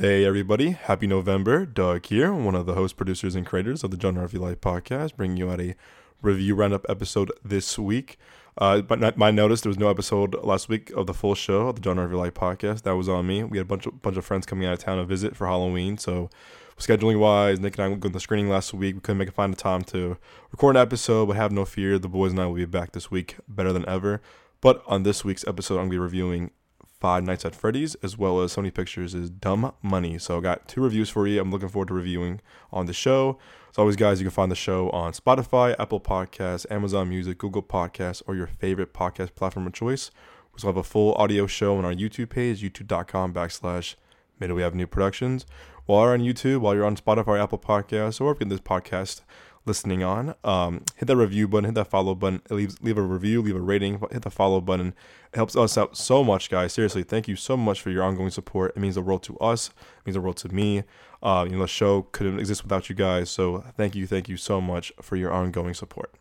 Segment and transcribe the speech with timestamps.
[0.00, 1.66] Hey everybody, happy November.
[1.66, 4.60] Doug here, one of the host, producers, and creators of the Genre of Your Life
[4.60, 5.74] podcast, bringing you out a
[6.22, 8.16] review roundup episode this week.
[8.56, 11.74] Uh, but my notice there was no episode last week of the full show of
[11.74, 12.82] the Genre of Your Life podcast.
[12.82, 13.42] That was on me.
[13.42, 15.48] We had a bunch of bunch of friends coming out of town to visit for
[15.48, 16.30] Halloween, so
[16.78, 18.94] scheduling wise, Nick and I went to the screening last week.
[18.94, 20.16] We couldn't make it find the time to
[20.52, 23.10] record an episode, but have no fear, the boys and I will be back this
[23.10, 24.22] week better than ever.
[24.60, 26.52] But on this week's episode, I'm going to be reviewing
[27.00, 30.18] Five Nights at Freddy's as well as Sony Pictures' Dumb Money.
[30.18, 31.40] So I got two reviews for you.
[31.40, 32.40] I'm looking forward to reviewing
[32.72, 33.38] on the show.
[33.70, 37.62] As always, guys, you can find the show on Spotify, Apple Podcasts, Amazon Music, Google
[37.62, 40.10] Podcasts, or your favorite podcast platform of choice.
[40.46, 43.94] We also have a full audio show on our YouTube page, youtube.com backslash
[44.40, 45.46] Midway Avenue Productions.
[45.86, 49.22] While you're on YouTube, while you're on Spotify, Apple Podcasts, or if you're this podcast
[49.64, 50.34] listening on.
[50.44, 53.60] Um, hit that review button, hit that follow button, leave, leave a review, leave a
[53.60, 54.88] rating, hit the follow button.
[55.32, 56.72] It helps us out so much, guys.
[56.72, 58.72] Seriously, thank you so much for your ongoing support.
[58.76, 60.84] It means the world to us, it means the world to me.
[61.22, 63.30] Uh, you know, the show couldn't exist without you guys.
[63.30, 66.14] So thank you, thank you so much for your ongoing support.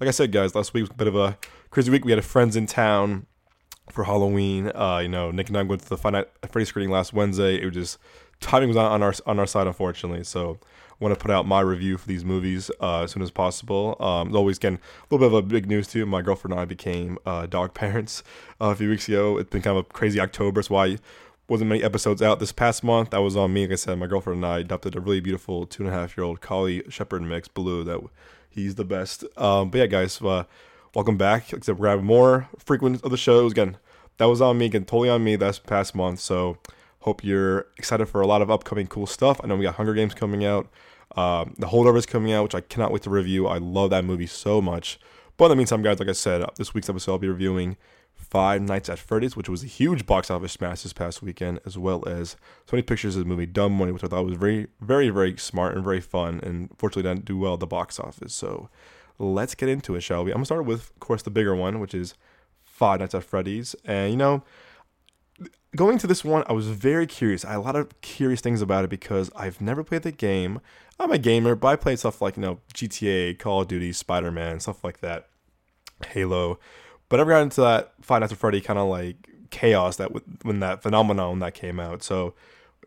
[0.00, 1.38] Like I said, guys, last week was a bit of a
[1.70, 2.04] crazy week.
[2.04, 3.26] We had a friends in town
[3.90, 4.70] for Halloween.
[4.74, 7.60] Uh, you know, Nick and I went to the Freddy screening last Wednesday.
[7.60, 7.98] It was just
[8.40, 10.24] timing was on our on our side, unfortunately.
[10.24, 10.58] So
[11.00, 13.96] want to put out my review for these movies uh, as soon as possible.
[14.00, 16.06] Um, always getting a little bit of a big news too.
[16.06, 18.22] My girlfriend and I became uh, dog parents
[18.60, 19.38] uh, a few weeks ago.
[19.38, 20.98] It's been kind of a crazy October, so why
[21.48, 23.10] wasn't many episodes out this past month.
[23.10, 23.62] That was on me.
[23.62, 26.16] Like I said, my girlfriend and I adopted a really beautiful two and a half
[26.16, 27.84] year old collie shepherd mix, Blue.
[27.84, 28.00] That
[28.48, 29.24] he's the best.
[29.36, 30.44] Um, but yeah, guys, uh,
[30.94, 31.52] welcome back.
[31.52, 33.76] Except we're having more frequent of the shows again.
[34.16, 35.36] That was on me again, totally on me.
[35.36, 36.20] That's past month.
[36.20, 36.58] So
[37.04, 39.38] hope you're excited for a lot of upcoming cool stuff.
[39.44, 40.70] I know we got Hunger Games coming out.
[41.16, 43.46] Um, the Holdover is coming out, which I cannot wait to review.
[43.46, 44.98] I love that movie so much.
[45.36, 47.76] But in the meantime, guys, like I said, this week's episode I'll be reviewing
[48.14, 51.76] Five Nights at Freddy's, which was a huge box office smash this past weekend, as
[51.76, 55.10] well as Sony Pictures' of the movie Dumb Money, which I thought was very, very,
[55.10, 58.32] very smart and very fun, and fortunately didn't do well at the box office.
[58.32, 58.70] So
[59.18, 60.30] let's get into it, shall we?
[60.30, 62.14] I'm gonna start with, of course, the bigger one, which is
[62.64, 64.42] Five Nights at Freddy's, and you know
[65.74, 67.44] going to this one, I was very curious.
[67.44, 70.60] I had a lot of curious things about it because I've never played the game.
[70.98, 74.30] I'm a gamer, but I played stuff like, you know, GTA, Call of Duty, Spider
[74.30, 75.28] Man, stuff like that,
[76.06, 76.58] Halo.
[77.08, 80.10] But I never got into that Five Nights at Freddy kind of like chaos that
[80.44, 82.02] when that phenomenon that came out.
[82.02, 82.34] So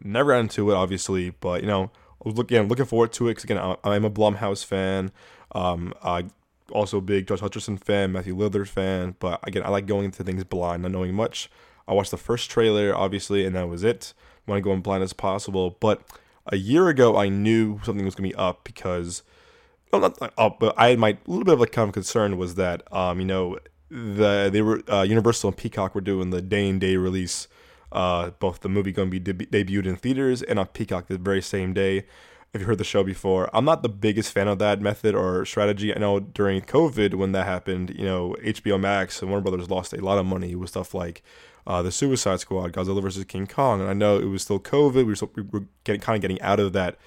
[0.01, 1.31] never got into it, obviously.
[1.31, 1.91] But, you know,
[2.23, 5.11] I was looking, looking forward to it because, again, I'm a Blumhouse fan.
[5.53, 6.25] Um, I
[6.71, 9.15] also big Josh Hutcherson fan, Matthew Lillard fan.
[9.19, 11.49] But again, I like going into things blind, not knowing much.
[11.87, 14.13] I watched the first trailer, obviously, and that was it.
[14.47, 15.77] I want to go in blind as possible.
[15.79, 16.01] But
[16.47, 19.23] a year ago, I knew something was going to be up because,
[19.91, 22.55] well, not up, but I had my little bit of a kind of concern was
[22.55, 23.57] that, um, you know,
[23.89, 27.47] the they were uh, Universal and Peacock were doing the day and day release.
[27.89, 31.17] Uh, both the movie going to be deb- debuted in theaters and on Peacock the
[31.17, 32.05] very same day.
[32.57, 35.45] If you heard the show before, I'm not the biggest fan of that method or
[35.45, 35.95] strategy.
[35.95, 39.93] I know during COVID when that happened, you know, HBO Max and Warner Brothers lost
[39.93, 41.21] a lot of money with stuff like
[41.67, 44.95] uh, the Suicide Squad, Godzilla vs King Kong, and I know it was still COVID.
[44.95, 46.97] We were, still, we were getting kind of getting out of that,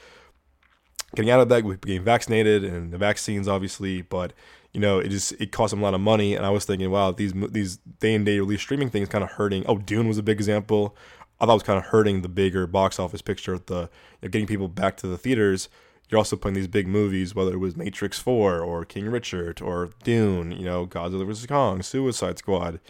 [1.17, 1.65] getting out of that.
[1.65, 4.33] We became vaccinated and the vaccines, obviously, but
[4.73, 6.37] you know, it just it cost them a lot of money.
[6.37, 9.33] And I was thinking, wow, these these day and day release streaming things kind of
[9.33, 9.65] hurting.
[9.67, 10.97] Oh, Dune was a big example.
[11.41, 13.89] I thought was kind of hurting the bigger box office picture of the you
[14.23, 15.69] know, getting people back to the theaters.
[16.09, 19.91] You're also putting these big movies, whether it was Matrix Four or King Richard or
[20.03, 22.81] Dune, you know, Godzilla vs Kong, Suicide Squad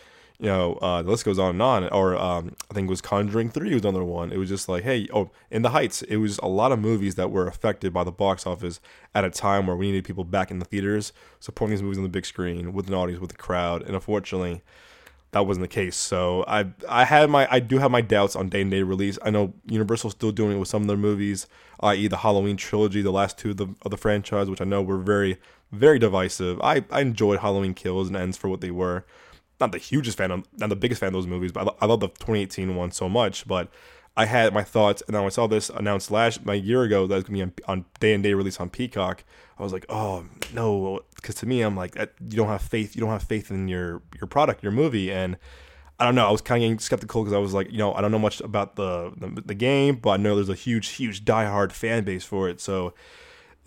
[0.41, 1.89] you know, uh, the list goes on and on.
[1.91, 4.33] Or um, I think it was Conjuring Three was another one.
[4.33, 7.17] It was just like, hey, oh, in the Heights, it was a lot of movies
[7.17, 8.81] that were affected by the box office
[9.15, 12.05] at a time where we needed people back in the theaters supporting these movies on
[12.05, 14.63] the big screen with an audience, with the crowd, and unfortunately,
[15.33, 15.97] that wasn't the case.
[15.97, 19.19] So I I had my I do have my doubts on day and day release.
[19.23, 21.47] I know Universal's still doing it with some of their movies,
[21.81, 22.09] i.e.
[22.09, 24.99] the Halloween trilogy, the last two of the, of the franchise, which I know were
[24.99, 25.39] very
[25.73, 26.61] very divisive.
[26.61, 29.05] I I enjoyed Halloween Kills and Ends for what they were
[29.61, 31.87] not the hugest fan, of, not the biggest fan of those movies, but I, I
[31.87, 33.47] love the 2018 one so much.
[33.47, 33.69] But
[34.17, 37.07] I had my thoughts, and then when I saw this announced last my year ago
[37.07, 39.25] that was gonna be on, on day and day release on Peacock.
[39.59, 43.01] I was like, oh no, because to me, I'm like, you don't have faith, you
[43.01, 45.37] don't have faith in your your product, your movie, and
[46.01, 46.27] I don't know.
[46.27, 48.19] I was kind of getting skeptical because I was like, you know, I don't know
[48.19, 52.05] much about the, the, the game, but I know there's a huge, huge diehard fan
[52.05, 52.59] base for it.
[52.59, 52.95] So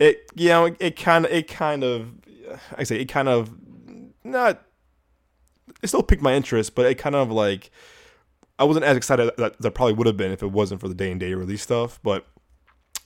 [0.00, 2.10] it, you know, it kind of, it kind of,
[2.76, 3.54] I say, it kind of
[4.24, 4.62] not
[5.80, 7.70] it still piqued my interest, but it kind of like
[8.58, 11.10] I wasn't as excited that, probably would have been if it wasn't for the day
[11.10, 11.98] and day release stuff.
[12.02, 12.26] But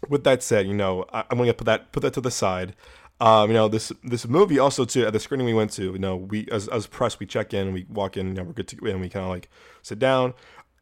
[0.08, 2.74] with that said, you know, I, am gonna put that put that to the side.
[3.20, 5.98] Um, you know, this this movie also too at the screening we went to, you
[5.98, 8.68] know, we as as press we check in, we walk in, you know, we're good
[8.68, 9.48] to and we kind of like
[9.82, 10.34] sit down.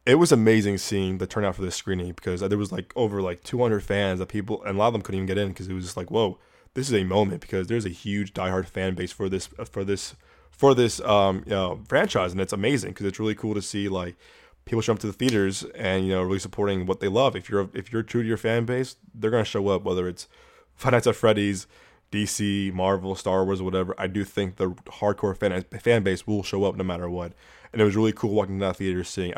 [0.05, 3.43] it was amazing seeing the turnout for this screening because there was like over like
[3.45, 5.75] 200 fans that people and a lot of them couldn't even get in because it
[5.75, 6.39] was just like whoa
[6.75, 10.15] this is a moment because there's a huge diehard fan base for this for this
[10.51, 13.89] for this um you know franchise and it's amazing because it's really cool to see
[13.89, 14.17] like
[14.67, 17.49] people show up to the theaters and you know really supporting what they love if
[17.49, 20.29] you're if you're true to your fan base they're gonna show up whether it's
[20.75, 21.67] Five Nights at Freddy's
[22.13, 26.65] DC, Marvel, Star Wars, whatever, I do think the hardcore fan fan base will show
[26.65, 27.33] up no matter what
[27.73, 29.33] and it was really cool walking to that theater seeing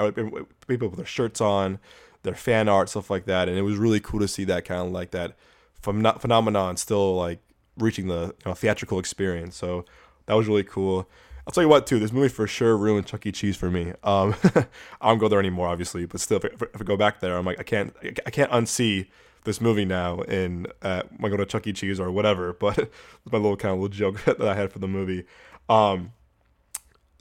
[0.66, 1.78] people with their shirts on,
[2.22, 4.86] their fan art, stuff like that, and it was really cool to see that kind
[4.86, 5.36] of like that
[5.82, 7.40] ph- phenomenon still like
[7.76, 9.56] reaching the you know, theatrical experience.
[9.56, 9.84] So
[10.26, 11.08] that was really cool.
[11.48, 11.98] I'll tell you what, too.
[11.98, 13.32] This movie for sure ruined Chuck E.
[13.32, 13.94] Cheese for me.
[14.04, 14.34] Um,
[15.00, 17.38] I don't go there anymore, obviously, but still, if I, if I, go back there,
[17.38, 17.96] I'm like, I can't,
[18.26, 19.06] I can't unsee
[19.44, 20.20] this movie now.
[20.20, 21.72] In uh, when I go to Chuck E.
[21.72, 22.52] Cheese or whatever.
[22.60, 22.90] But
[23.32, 25.24] my little kind of little joke that I had for the movie.
[25.70, 26.12] Um,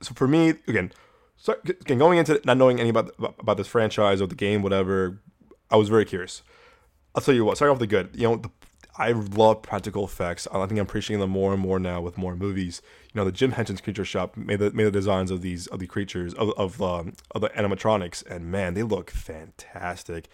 [0.02, 0.92] so for me, again,
[1.38, 5.22] so again, going into not knowing any about about this franchise or the game, whatever,
[5.72, 6.44] I was very curious.
[7.16, 7.56] I'll tell you what.
[7.56, 8.10] Start off the good.
[8.14, 8.50] You know, the,
[8.98, 10.48] I love practical effects.
[10.52, 12.82] I think I'm appreciating them more and more now with more movies.
[13.14, 15.80] You know, the Jim Henson's Creature Shop made the made the designs of these of
[15.80, 20.28] the creatures of of, um, of the animatronics, and man, they look fantastic.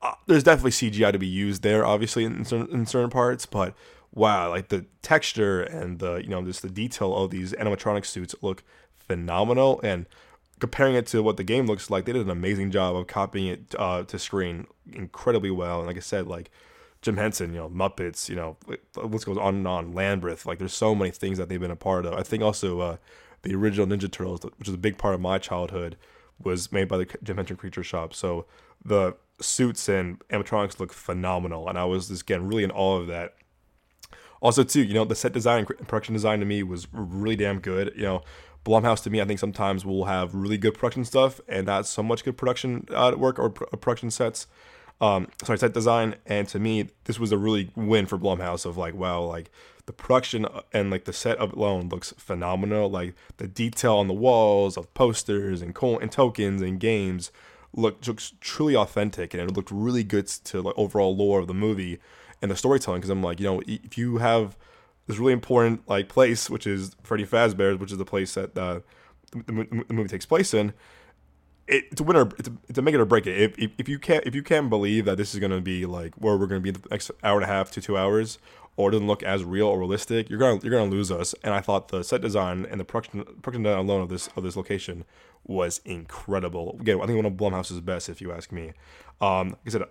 [0.00, 3.74] Uh, there's definitely CGI to be used there, obviously in certain, in certain parts, but
[4.14, 8.34] wow, like the texture and the you know just the detail of these animatronic suits
[8.42, 8.62] look
[8.94, 9.80] phenomenal.
[9.82, 10.06] And
[10.60, 13.46] comparing it to what the game looks like, they did an amazing job of copying
[13.48, 15.78] it uh, to screen incredibly well.
[15.78, 16.50] And like I said, like
[17.02, 18.56] Jim Henson, you know, Muppets, you know,
[18.94, 21.76] what goes on and on, Labyrinth, like there's so many things that they've been a
[21.76, 22.14] part of.
[22.14, 22.96] I think also uh,
[23.42, 25.96] the original Ninja Turtles, which is a big part of my childhood,
[26.42, 28.14] was made by the Jim Henson Creature Shop.
[28.14, 28.46] So
[28.84, 33.06] the suits and animatronics look phenomenal, and I was just again really in awe of
[33.08, 33.34] that.
[34.40, 37.58] Also, too, you know, the set design and production design to me was really damn
[37.58, 37.92] good.
[37.96, 38.22] You know,
[38.64, 42.02] Blumhouse to me, I think sometimes will have really good production stuff and not so
[42.02, 44.46] much good production uh, work or pr- production sets.
[45.00, 46.16] Um, sorry, set design.
[46.26, 49.50] And to me, this was a really win for Blumhouse of like, wow, like
[49.86, 52.90] the production and like the set of alone looks phenomenal.
[52.90, 57.30] Like the detail on the walls of posters and co- and tokens and games
[57.74, 61.54] look looks truly authentic and it looked really good to like overall lore of the
[61.54, 61.98] movie
[62.42, 63.00] and the storytelling.
[63.00, 64.56] Because I'm like, you know, if you have
[65.06, 68.80] this really important like place, which is Freddy Fazbear's, which is the place that uh,
[69.32, 70.72] the, the, movie takes place in.
[71.68, 72.28] It, it's a winner.
[72.38, 73.40] It's a, it's a make it or break it.
[73.40, 76.14] If, if, if you can't if you can't believe that this is to be like
[76.14, 78.38] where we're to be the next hour and a half to two hours,
[78.76, 81.34] or it doesn't look as real or realistic, you're gonna you're gonna lose us.
[81.42, 84.44] And I thought the set design and the production production design alone of this of
[84.44, 85.04] this location
[85.46, 86.76] was incredible.
[86.80, 88.72] Again, I think one of Blumhouse's best, if you ask me.
[89.20, 89.82] Um, like I said,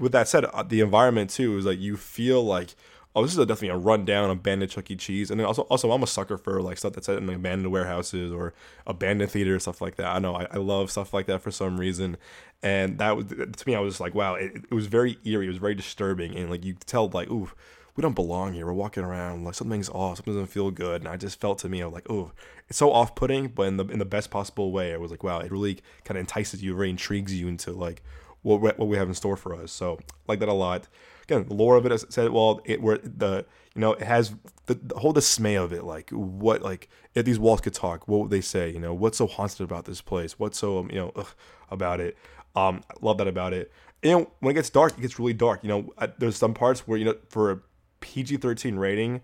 [0.00, 2.74] with that said, uh, the environment too is like you feel like
[3.16, 4.96] oh, this is a, definitely a rundown abandoned Chuck E.
[4.96, 5.30] Cheese.
[5.30, 8.52] And then also, also I'm a sucker for like stuff that's in abandoned warehouses or
[8.86, 10.14] abandoned theaters, stuff like that.
[10.14, 12.18] I know I, I love stuff like that for some reason.
[12.62, 15.46] And that was to me, I was just like, wow, it, it was very eerie.
[15.46, 17.50] It was very disturbing, and like you tell, like, ooh,
[17.96, 18.66] we don't belong here.
[18.66, 20.18] We're walking around like something's off.
[20.18, 21.00] Something doesn't feel good.
[21.00, 22.32] And I just felt to me, I was like, oh,
[22.68, 24.92] it's so off-putting, but in the in the best possible way.
[24.92, 28.02] I was like, wow, it really kind of entices you, really intrigues you into like
[28.42, 29.72] what what we have in store for us.
[29.72, 30.88] So like that a lot
[31.28, 33.44] again, the lore of it, said, well, it where the
[33.74, 34.34] you know it has
[34.66, 38.20] the, the, whole dismay of it, like what like if these walls could talk, what
[38.22, 38.70] would they say?
[38.70, 40.38] You know, what's so haunted about this place?
[40.38, 41.28] What's so um, you know ugh,
[41.70, 42.16] about it?
[42.54, 43.70] Um, I love that about it.
[44.02, 45.62] And, when it gets dark, it gets really dark.
[45.62, 47.60] You know, I, there's some parts where you know for a
[48.00, 49.20] PG-13 rating,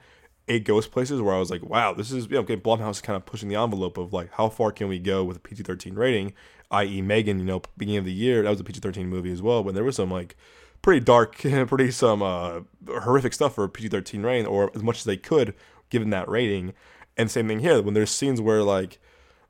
[0.46, 2.56] it goes places where I was like, wow, this is you know, okay.
[2.56, 5.36] Blumhouse is kind of pushing the envelope of like how far can we go with
[5.36, 6.34] a PG-13 rating,
[6.72, 7.00] i.e.
[7.00, 7.38] M3GAN.
[7.38, 9.84] You know, beginning of the year that was a PG-13 movie as well, but there
[9.84, 10.36] was some like
[10.82, 11.36] pretty dark,
[11.68, 15.54] pretty some uh, horrific stuff for a PG-13 rating, or as much as they could
[15.90, 16.74] given that rating.
[17.16, 18.98] And same thing here when there's scenes where like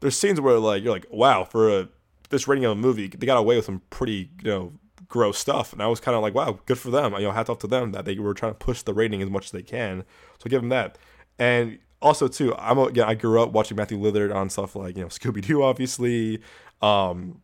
[0.01, 1.89] there's scenes where like you're like wow for a
[2.31, 4.73] this rating of a movie they got away with some pretty you know
[5.09, 5.73] gross stuff.
[5.73, 7.13] And I was kind of like wow good for them.
[7.15, 9.31] You know hats off to them that they were trying to push the rating as
[9.31, 10.05] much as they can.
[10.39, 10.99] So give them that.
[11.39, 15.03] And also too I'm again I grew up watching Matthew Lillard on stuff like you
[15.03, 16.41] know Scooby Doo obviously.
[16.81, 17.42] Um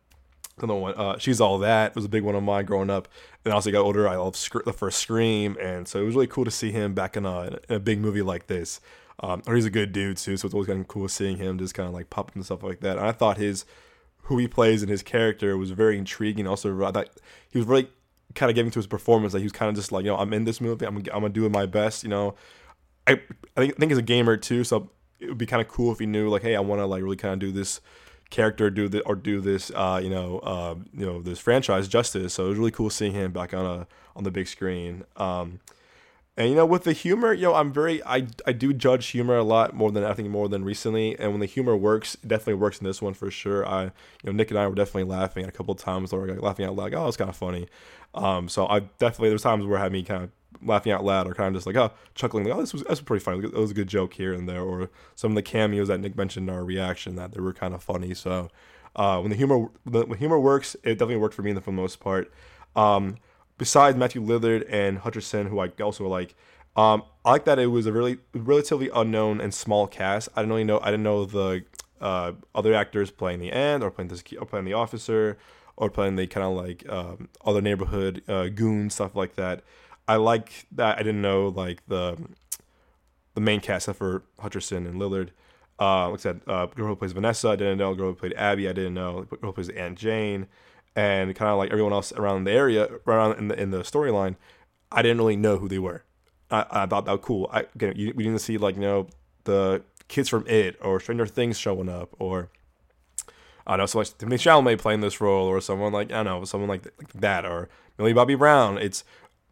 [0.63, 0.93] another one.
[0.95, 3.07] Uh, She's All That It was a big one of mine growing up.
[3.45, 6.27] And also got older, I loved Sc- the first Scream, and so it was really
[6.27, 8.81] cool to see him back in a, in a big movie like this.
[9.21, 11.57] Um, or he's a good dude too, so it's always kind of cool seeing him
[11.57, 12.97] just kind of like pop and stuff like that.
[12.97, 13.65] And I thought his
[14.23, 16.47] who he plays and his character was very intriguing.
[16.47, 17.09] Also, I thought
[17.49, 17.89] he was really
[18.35, 19.33] kind of giving to his performance.
[19.33, 20.85] Like he was kind of just like, you know, I'm in this movie.
[20.85, 22.03] I'm I'm gonna do my best.
[22.03, 22.35] You know,
[23.07, 24.89] I I think I think he's a gamer too, so
[25.19, 27.03] it would be kind of cool if he knew like, hey, I want to like
[27.03, 27.81] really kind of do this
[28.29, 32.33] character do the or do this uh, you know uh, you know this franchise justice.
[32.35, 35.03] So it was really cool seeing him back on a on the big screen.
[35.17, 35.59] Um,
[36.37, 39.35] And you know, with the humor, you know, I'm very I I do judge humor
[39.35, 41.19] a lot more than I think more than recently.
[41.19, 43.67] And when the humor works, it definitely works in this one for sure.
[43.67, 43.91] I you
[44.25, 46.75] know Nick and I were definitely laughing a couple of times, or like laughing out
[46.77, 46.85] loud.
[46.85, 47.67] Like, oh, it's kind of funny.
[48.13, 50.29] Um, so I definitely there's times where I had me kind of
[50.63, 53.01] laughing out loud or kind of just like oh chuckling like oh this was that's
[53.01, 53.43] pretty funny.
[53.43, 54.61] It was a good joke here and there.
[54.61, 57.73] Or some of the cameos that Nick mentioned in our reaction that they were kind
[57.73, 58.13] of funny.
[58.13, 58.49] So
[58.95, 61.99] uh, when the humor when humor works it definitely worked for me for the most
[61.99, 62.31] part.
[62.75, 63.17] Um,
[63.57, 66.35] besides Matthew Lillard and Hutcherson who I also like
[66.75, 70.29] um, I like that it was a really relatively unknown and small cast.
[70.35, 71.63] I didn't really know I didn't know the
[71.99, 75.37] uh, other actors playing the end or playing the or playing the officer
[75.75, 79.61] or playing the kind of like um, other neighborhood uh, goon stuff like that
[80.09, 82.17] I like that I didn't know like the
[83.35, 85.29] the main cast for Hutcherson and Lillard.
[85.79, 87.93] Uh, like I said, uh, girl who plays Vanessa, I didn't know.
[87.93, 89.21] Girl who played Abby, I didn't know.
[89.29, 90.47] Girl who plays Aunt Jane,
[90.95, 94.35] and kind of like everyone else around the area, around in the in the storyline,
[94.91, 96.03] I didn't really know who they were.
[96.49, 97.47] I, I thought that was cool.
[97.53, 99.07] I again, you, we didn't see like you know
[99.43, 102.49] the kids from It or Stranger Things showing up, or
[103.67, 106.25] I don't know, so like Timothée Chalamet playing this role, or someone like I don't
[106.25, 108.79] know, someone like, like that, or Millie Bobby Brown.
[108.79, 109.03] It's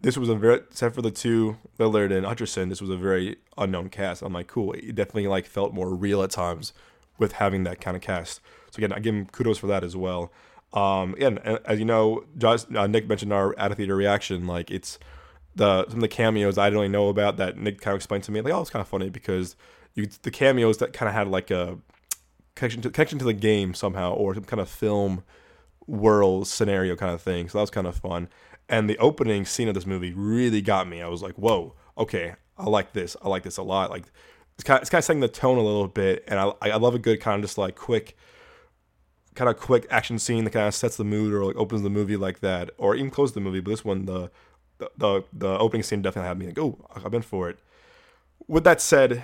[0.02, 3.38] this was a very except for the two Lillard and Hutcherson, this was a very
[3.58, 4.22] unknown cast.
[4.22, 4.74] I'm like, cool.
[4.74, 6.74] It definitely like felt more real at times
[7.18, 8.42] with having that kind of cast.
[8.72, 10.32] So again, I give him kudos for that as well.
[10.74, 14.46] Um, again, as you know, Josh, uh, Nick mentioned our out of theater reaction.
[14.46, 15.00] Like it's
[15.56, 18.24] the some of the cameos I didn't really know about that Nick kind of explained
[18.26, 18.42] to me.
[18.42, 19.56] Like, oh, it's kind of funny because
[19.96, 21.80] you the cameos that kind of had like a
[22.56, 25.24] connection to connection to the game somehow or some kind of film
[25.88, 27.50] world scenario kind of thing.
[27.50, 28.30] So that was kind of fun.
[28.70, 31.02] And the opening scene of this movie really got me.
[31.02, 33.16] I was like, whoa, okay, I like this.
[33.22, 33.90] I like this a lot.
[33.90, 34.06] Like
[34.56, 36.76] it's kind of, it's kind of setting the tone a little bit, and I I
[36.78, 38.18] love a good kind of just like quick,
[39.36, 41.90] kind of quick action scene that kind of sets the mood or like opens the
[41.90, 43.60] movie like that, or even closes the movie.
[43.60, 44.32] But this one, the
[44.80, 47.60] the the, the opening scene definitely had me like, oh, I've been for it.
[48.48, 49.24] With that said,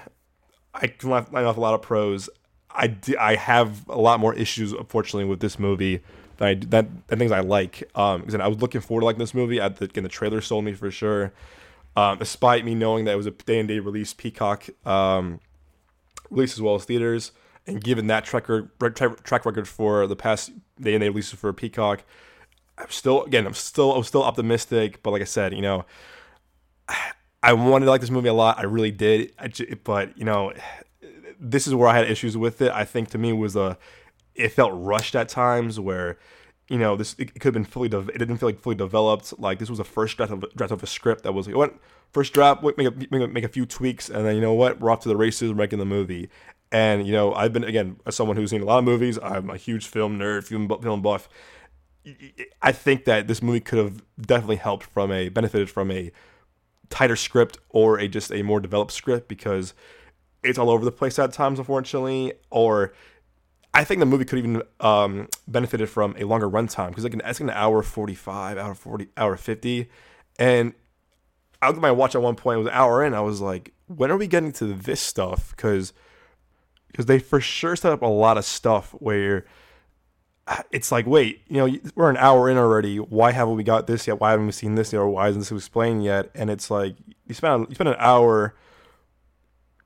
[0.73, 2.29] I can line off a lot of pros.
[2.75, 6.03] I, I have a lot more issues, unfortunately, with this movie
[6.37, 7.83] that I that, that things I like.
[7.95, 9.59] Um, I was looking forward to like this movie.
[9.59, 11.33] At the, again, the trailer sold me for sure.
[11.95, 15.39] Um, despite me knowing that it was a day and day release, Peacock um,
[16.29, 17.31] release as well as theaters,
[17.67, 21.53] and given that track record, track record for the past day and day releases for
[21.53, 22.03] Peacock,
[22.77, 25.03] I'm still again I'm still I'm still optimistic.
[25.03, 25.85] But like I said, you know,
[27.43, 28.57] I wanted to like this movie a lot.
[28.57, 29.33] I really did.
[29.37, 29.51] I
[29.83, 30.53] but you know,
[31.39, 32.71] this is where I had issues with it.
[32.71, 33.77] I think to me was a
[34.35, 36.17] it felt rushed at times where
[36.69, 39.37] you know this it, could have been fully de- it didn't feel like fully developed.
[39.39, 41.75] Like this was a first draft of, draft of a script that was like what?
[42.11, 44.79] First draft make a, make a, make a few tweaks and then you know what?
[44.79, 46.29] We're off to the races we're making the movie.
[46.71, 49.49] And you know I've been again as someone who's seen a lot of movies I'm
[49.49, 51.27] a huge film nerd film film buff.
[52.61, 56.11] I think that this movie could have definitely helped from a benefited from a
[56.89, 59.73] tighter script or a just a more developed script because
[60.43, 62.93] it's all over the place at times unfortunately or
[63.73, 67.23] I think the movie could even um, benefited from a longer runtime because like it's
[67.23, 69.89] like an hour forty five, hour forty, hour fifty,
[70.37, 70.73] and
[71.61, 72.55] I looked at my watch at one point.
[72.55, 73.13] It was an hour in.
[73.13, 75.51] I was like, when are we getting to this stuff?
[75.55, 75.93] Because
[76.87, 79.45] because they for sure set up a lot of stuff where
[80.71, 82.97] it's like, wait, you know, we're an hour in already.
[82.97, 84.19] Why haven't we got this yet?
[84.19, 84.99] Why haven't we seen this yet?
[84.99, 86.29] Or why isn't this explained yet?
[86.35, 88.55] And it's like you spend you spend an hour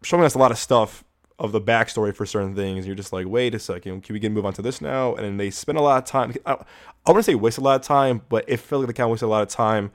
[0.03, 1.03] showing us a lot of stuff
[1.39, 2.87] of the backstory for certain things.
[2.87, 5.13] You're just like, wait a second, can we get move on to this now?
[5.15, 6.33] And then they spend a lot of time.
[6.45, 8.93] I, I want to say waste a lot of time, but it felt like they
[8.93, 9.91] kind of wasted a lot of time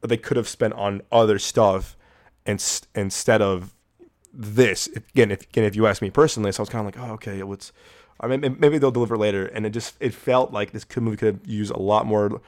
[0.00, 1.96] that they could have spent on other stuff,
[2.44, 2.62] and
[2.94, 3.74] instead of
[4.32, 4.88] this.
[4.88, 7.14] Again, if again, if you ask me personally, so I was kind of like, oh,
[7.14, 7.72] okay, what's
[8.20, 9.46] I mean, maybe they'll deliver later.
[9.46, 12.40] And it just it felt like this movie could use a lot more,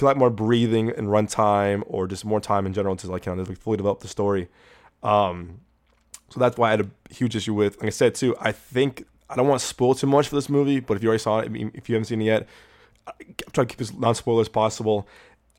[0.00, 3.40] a lot more breathing and runtime, or just more time in general to like kind
[3.40, 4.48] of fully develop the story.
[5.02, 5.60] Um,
[6.32, 7.76] so that's why I had a huge issue with.
[7.78, 10.48] Like I said too, I think I don't want to spoil too much for this
[10.48, 12.46] movie, but if you already saw it, I mean, if you haven't seen it yet,
[13.06, 15.06] I'm trying to keep as non spoiler as possible.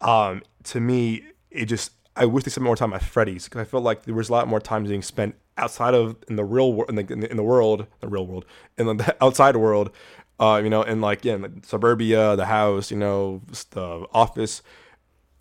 [0.02, 3.66] Um, to me, it just I wish they spent more time at Freddy's because I
[3.66, 6.74] felt like there was a lot more time being spent outside of in the real
[6.74, 8.46] world in the, in the world, the real world,
[8.78, 9.92] in the outside world.
[10.40, 14.62] Uh, you know, and like yeah, like suburbia, the house, you know, the office,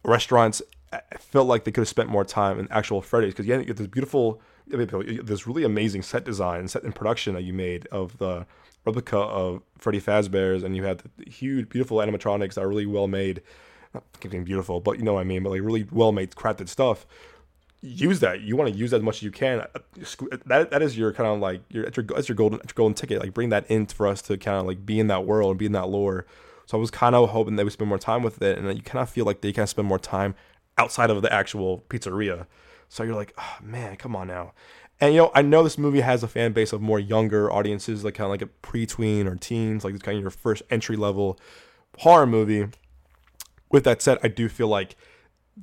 [0.04, 0.62] restaurants.
[0.92, 3.64] I felt like they could have spent more time in actual Freddy's because yeah, you
[3.64, 8.18] get this beautiful this really amazing set design, set in production that you made of
[8.18, 8.46] the
[8.84, 13.08] replica of Freddy Fazbear's, and you had the huge, beautiful animatronics that are really well
[13.08, 13.42] made.
[13.94, 15.42] Not being beautiful, but you know what I mean.
[15.42, 17.06] But like really well made, crafted stuff.
[17.82, 18.40] Use that.
[18.40, 19.60] You want to use that as much as you can.
[19.60, 22.58] Uh, uh, that that is your kind of like your that's your, that's your golden
[22.60, 23.20] your golden ticket.
[23.20, 25.58] Like bring that in for us to kind of like be in that world and
[25.58, 26.26] be in that lore.
[26.66, 28.82] So I was kind of hoping they would spend more time with it, and you
[28.82, 30.34] kind of feel like they kind of spend more time
[30.78, 32.46] outside of the actual pizzeria
[32.92, 34.52] So you're like, oh, man, come on now.
[35.00, 38.04] And you know, I know this movie has a fan base of more younger audiences,
[38.04, 40.96] like kind of like a pre-tween or teens, like it's kind of your first entry
[40.96, 41.40] level
[42.00, 42.68] horror movie.
[43.70, 44.94] With that said, I do feel like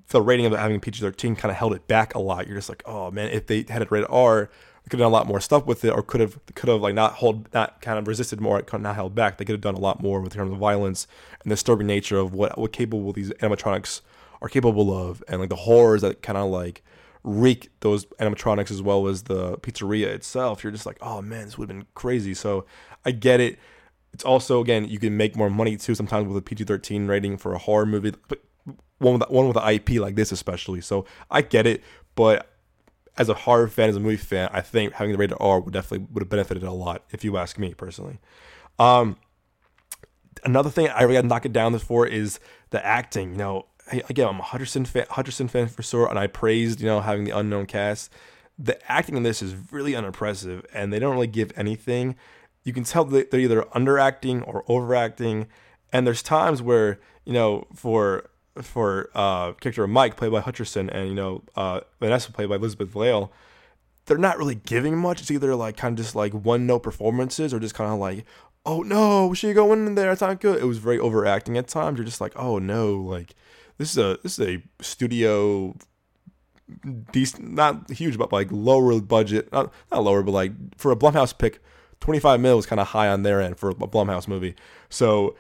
[0.08, 2.48] the rating of having PG-13 kind of held it back a lot.
[2.48, 4.50] You're just like, oh man, if they had it rated R,
[4.84, 6.82] they could have done a lot more stuff with it, or could have could have
[6.82, 9.38] like not hold not kind of resisted more, not held back.
[9.38, 11.06] They could have done a lot more with terms of violence
[11.44, 14.02] and the disturbing nature of what what capable these animatronics
[14.42, 16.82] are capable of, and like the horrors that kind of like
[17.24, 20.64] wreak those animatronics as well as the pizzeria itself.
[20.64, 22.34] You're just like, oh man, this would have been crazy.
[22.34, 22.66] So
[23.06, 23.60] I get it.
[24.14, 27.54] It's also again you can make more money too sometimes with a PG-13 rating for
[27.54, 28.42] a horror movie, but
[28.98, 30.82] one with one with an IP like this especially.
[30.82, 31.84] So I get it,
[32.16, 32.50] but
[33.18, 35.74] as a horror fan, as a movie fan, I think having the rated R would
[35.74, 38.20] definitely would have benefited a lot if you ask me personally.
[38.80, 39.18] Um,
[40.46, 43.32] another thing I really got to knock it down for is the acting.
[43.32, 43.66] You know,
[44.10, 47.26] again, I'm a Hutcherson fan, Hutcherson fan for sure, and I praised you know having
[47.26, 48.12] the unknown cast.
[48.58, 52.16] The acting in this is really unimpressive, and they don't really give anything.
[52.64, 55.48] You can tell that they're either underacting or overacting,
[55.94, 58.30] and there's times where you know for
[58.62, 62.96] for uh, character Mike played by Hutcherson and you know uh, Vanessa played by Elizabeth
[62.96, 63.32] Lail,
[64.06, 65.22] they're not really giving much.
[65.22, 68.26] It's either like kind of just like one note performances or just kind of like
[68.66, 70.12] oh no, she going in there.
[70.12, 70.60] It's not good.
[70.60, 71.98] It was very overacting at times.
[71.98, 73.36] You're just like, oh no, like
[73.80, 75.76] this is a this is a studio
[77.12, 81.36] decent, not huge, but like lower budget, not not lower, but like for a Blumhouse
[81.36, 81.64] pick,
[82.02, 84.54] 25 mil was kind of high on their end for a Blumhouse movie.
[84.90, 85.36] So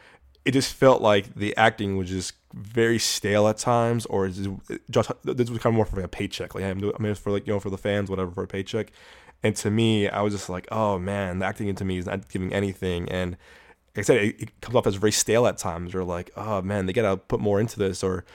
[0.46, 4.50] it just felt like the acting was just very stale at times, or just,
[4.90, 6.56] just this was kind of more for like a paycheck.
[6.56, 8.48] Like I'm doing, I mean, for like you know for the fans, whatever, for a
[8.48, 8.92] paycheck.
[9.44, 12.30] And to me, I was just like, oh man, the acting into me is not
[12.30, 13.08] giving anything.
[13.10, 13.38] And
[14.00, 15.94] I said, it, it comes off as very stale at times.
[15.94, 18.26] You're like, oh man, they gotta put more into this or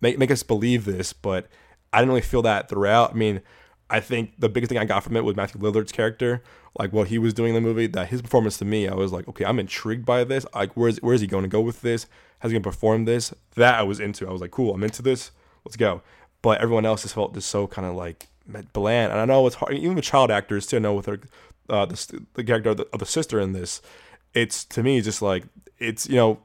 [0.00, 1.12] make make us believe this.
[1.12, 1.48] But
[1.92, 3.12] I didn't really feel that throughout.
[3.12, 3.40] I mean,
[3.88, 6.42] I think the biggest thing I got from it was Matthew Lillard's character,
[6.78, 7.86] like what he was doing in the movie.
[7.86, 10.44] That his performance to me, I was like, okay, I'm intrigued by this.
[10.54, 12.06] Like, where's where's he going to go with this?
[12.40, 13.32] How's he gonna perform this?
[13.54, 14.28] That I was into.
[14.28, 15.30] I was like, cool, I'm into this.
[15.64, 16.02] Let's go.
[16.42, 18.28] But everyone else just felt just so kind of like
[18.72, 19.12] bland.
[19.12, 20.76] And I know it's hard, even with child actors too.
[20.76, 21.20] to know with her,
[21.68, 23.80] uh, the, the character of the, of the sister in this.
[24.36, 25.44] It's to me just like
[25.78, 26.38] it's you know,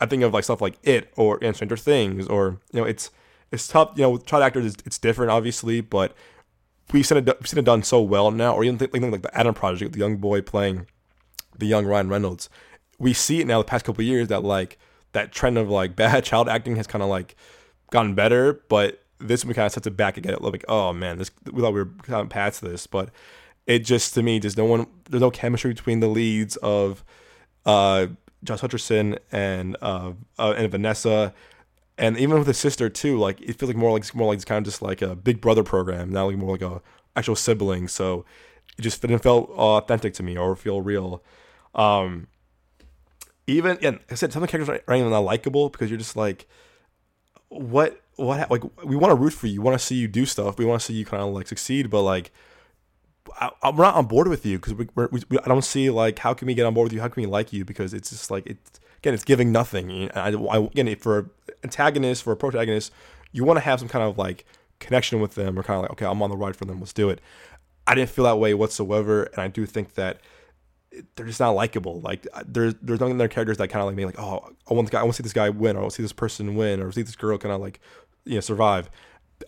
[0.00, 3.10] I think of like stuff like It or know, Stranger Things or you know it's
[3.50, 3.92] it's tough.
[3.96, 6.14] You know, with child actors, it's, it's different obviously, but
[6.92, 9.54] we've seen it we've seen it done so well now, or even like the Adam
[9.54, 10.86] Project, the young boy playing
[11.58, 12.50] the young Ryan Reynolds.
[12.98, 14.78] We see it now the past couple years that like
[15.12, 17.34] that trend of like bad child acting has kind of like
[17.90, 20.36] gotten better, but this one kind of sets it back again.
[20.40, 23.10] Like, oh man, this we thought we were kind of past this, but
[23.66, 27.04] it just to me, there's no one, there's no chemistry between the leads of
[27.66, 28.06] uh,
[28.44, 31.32] Josh Hutcherson and uh, uh, and Vanessa
[31.98, 34.44] and even with his sister too, like it feels like more like more like it's
[34.44, 36.80] kind of just like a big brother program, not like more like a
[37.14, 37.88] actual sibling.
[37.88, 38.24] So
[38.78, 41.22] it just didn't feel authentic to me or feel real.
[41.74, 42.28] Um,
[43.46, 46.16] even yeah, like I said some of the characters aren't even likable because you're just
[46.16, 46.48] like,
[47.48, 50.24] what what like we want to root for you, we want to see you do
[50.24, 52.32] stuff, we want to see you kind of like succeed, but like.
[53.40, 56.18] I, am not on board with you because we, we, we, I don't see like
[56.18, 57.00] how can we get on board with you?
[57.00, 57.64] How can we like you?
[57.64, 60.10] Because it's just like it's again, it's giving nothing.
[60.12, 61.30] I, I, again, for
[61.64, 62.92] antagonist, for a protagonist,
[63.32, 64.44] you want to have some kind of like
[64.78, 66.80] connection with them or kind of like, okay, I'm on the ride for them.
[66.80, 67.20] Let's do it.
[67.86, 70.20] I didn't feel that way whatsoever, and I do think that
[71.16, 72.00] they're just not likable.
[72.00, 74.74] Like there's there's nothing in their characters that kind of like me like, oh, I
[74.74, 76.02] want the guy, I want to see this guy win, or I want to see
[76.02, 77.80] this person win, or see this girl kind of like
[78.24, 78.90] you know survive.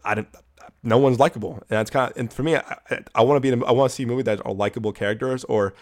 [0.04, 0.34] I didn't.
[0.82, 3.40] No one's likable, and that's kind of and for me, I, I, I want to
[3.40, 5.74] be in a, I want to see a movie that are likable characters or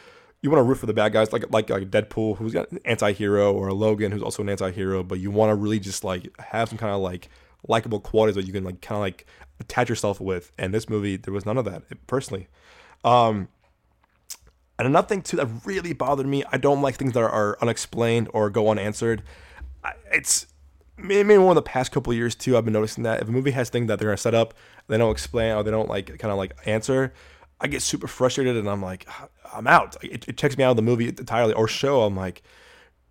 [0.43, 3.53] you want to root for the bad guys, like like like Deadpool, who's an anti-hero,
[3.53, 5.03] or a Logan, who's also an anti-hero.
[5.05, 7.29] But you want to really just like have some kind of like
[7.69, 9.27] likable qualities that you can like kind of like
[9.61, 10.53] attach yourself with.
[10.59, 12.49] And this movie, there was none of that personally.
[13.05, 13.49] Um,
[14.79, 17.59] and another thing too that really bothered me, I don't like things that are, are
[17.61, 19.23] unexplained or go unanswered.
[20.13, 20.47] It's
[20.97, 22.57] maybe one of the past couple years too.
[22.57, 24.55] I've been noticing that if a movie has things that they're gonna set up,
[24.89, 27.13] they don't explain or they don't like kind of like answer.
[27.61, 29.97] I get super frustrated and I'm like, ah, I'm out.
[30.03, 32.03] It, it takes me out of the movie entirely or show.
[32.03, 32.43] I'm like,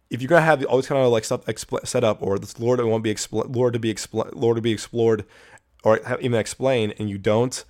[0.09, 2.59] if you're gonna have all this kind of like stuff expl- set up or this
[2.59, 5.25] lore that won't be expl- lore to be expl- lore to be explored
[5.83, 7.63] or even explained, and you don't,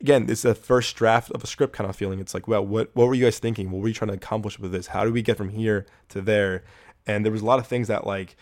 [0.00, 2.20] again, it's the first draft of a script kind of feeling.
[2.20, 3.70] It's like, well, what what were you guys thinking?
[3.70, 4.86] What were you trying to accomplish with this?
[4.88, 6.64] How do we get from here to there?
[7.06, 8.36] And there was a lot of things that like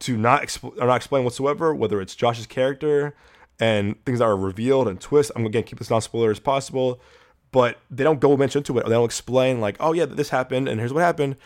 [0.00, 1.74] to not or not explain whatsoever.
[1.74, 3.14] Whether it's Josh's character
[3.60, 5.32] and things that are revealed and twists.
[5.34, 7.00] I'm gonna keep this non spoiler as possible
[7.50, 8.84] but they don't go much into it.
[8.84, 11.36] They don't explain like, oh yeah, this happened and here's what happened.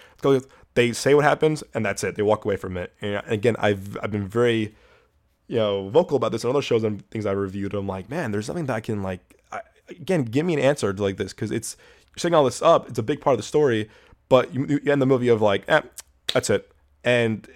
[0.75, 2.17] They say what happens and that's it.
[2.17, 2.93] They walk away from it.
[3.01, 4.75] And again, I've I've been very
[5.49, 7.75] you know vocal about this on other shows and things I reviewed.
[7.75, 9.41] I'm like, man, there's something that I can like.
[9.53, 11.77] I, again, give me an answer to like this because it's
[12.09, 12.89] you're setting all this up.
[12.89, 13.89] It's a big part of the story,
[14.29, 15.83] but you, you end the movie of like, eh,
[16.33, 16.71] that's it,
[17.05, 17.47] and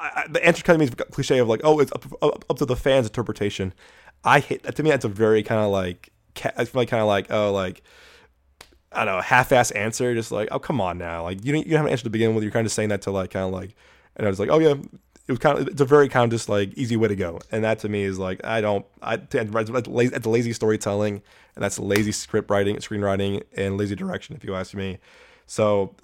[0.00, 2.64] I, the answer kind of means cliche of like, oh, it's up, up, up to
[2.64, 3.74] the fans' interpretation.
[4.24, 4.76] I hate that.
[4.76, 6.10] To me, that's a very kind of like,
[6.56, 7.82] I feel like kind of like, oh, like,
[8.92, 10.14] I don't know, half-ass answer.
[10.14, 11.24] Just like, oh, come on now.
[11.24, 12.42] Like, you don't, you don't have an answer to begin with.
[12.42, 13.74] You're kind of saying that to like, kind of like,
[14.16, 14.74] and I was like, oh yeah,
[15.26, 17.38] it was kind of, it's a very kind of just like easy way to go.
[17.52, 21.22] And that to me is like, I don't, I, it's lazy, it's lazy storytelling
[21.54, 24.98] and that's lazy script writing, screenwriting, and lazy direction, if you ask me.
[25.46, 25.94] So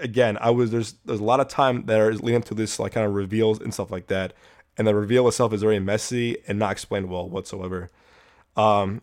[0.00, 2.78] again, I was there's there's a lot of time that is leading up to this
[2.78, 4.32] like kind of reveals and stuff like that,
[4.76, 7.90] and the reveal itself is very messy and not explained well whatsoever.
[8.56, 9.02] Um,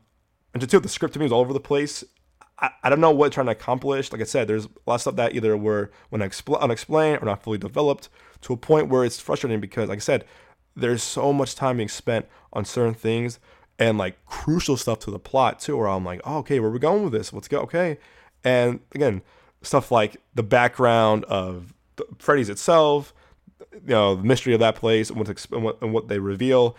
[0.54, 2.04] and to two, the script to me was all over the place.
[2.60, 4.12] I, I don't know what trying to accomplish.
[4.12, 7.26] Like I said, there's a lot of stuff that either were when expl- unexplained or
[7.26, 8.10] not fully developed
[8.42, 10.26] to a point where it's frustrating because, like I said,
[10.76, 13.40] there's so much time being spent on certain things
[13.78, 15.78] and like crucial stuff to the plot too.
[15.78, 17.34] Where I'm like, oh, okay, where are we going with this?
[17.34, 17.60] Let's go.
[17.62, 17.98] Okay,
[18.44, 19.22] and again,
[19.66, 21.74] stuff like the background of
[22.20, 23.14] Freddy's itself,
[23.74, 26.76] you know, the mystery of that place and what, and what, and what they reveal.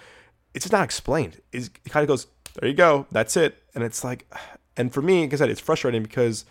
[0.55, 1.41] It's just not explained.
[1.53, 3.63] It's, it kind of goes, there you go, that's it.
[3.75, 4.33] And it's like,
[4.77, 6.45] and for me, like I said, it's frustrating because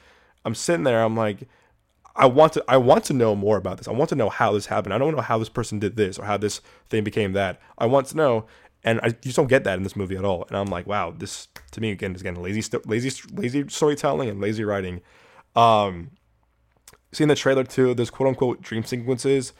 [0.43, 1.47] I'm sitting there, I'm like,
[2.15, 3.87] I want to I want to know more about this.
[3.87, 4.93] I want to know how this happened.
[4.93, 7.59] I don't know how this person did this or how this thing became that.
[7.77, 8.45] I want to know,
[8.85, 10.45] and I just don't get that in this movie at all.
[10.47, 14.39] And I'm like, wow, this to me again is again lazy lazy lazy storytelling and
[14.39, 15.01] lazy writing.
[15.57, 16.11] Um,
[17.15, 19.53] seeing the trailer too, there's quote unquote dream sequences.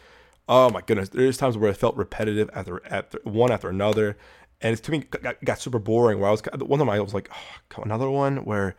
[0.47, 4.17] Oh my goodness, there's times where it felt repetitive after, after one after another,
[4.61, 6.19] and it's to me got, got super boring.
[6.19, 7.29] Where I was one time I was like,
[7.77, 8.75] oh, another one where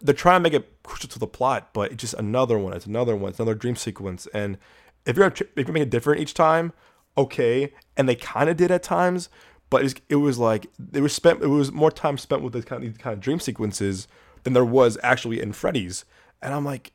[0.00, 2.72] they're trying to make it crucial to the plot, but it's just another one.
[2.74, 3.30] It's another one.
[3.30, 4.26] It's another dream sequence.
[4.32, 4.58] And
[5.04, 6.72] if you're if you're making it different each time,
[7.16, 7.72] okay.
[7.96, 9.28] And they kind of did at times,
[9.70, 11.42] but it was, it was like it was spent.
[11.42, 14.08] It was more time spent with these kind of, these kind of dream sequences
[14.44, 16.04] than there was actually in Freddy's.
[16.42, 16.92] And I'm like,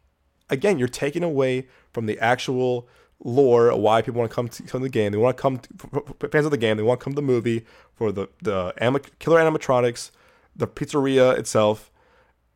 [0.51, 2.87] again, you're taking away from the actual
[3.23, 5.11] lore why people want to come to, come to the game.
[5.11, 6.77] They want to come to, fans of the game.
[6.77, 8.73] They want to come to the movie for the the
[9.19, 10.11] killer animatronics,
[10.55, 11.91] the pizzeria itself,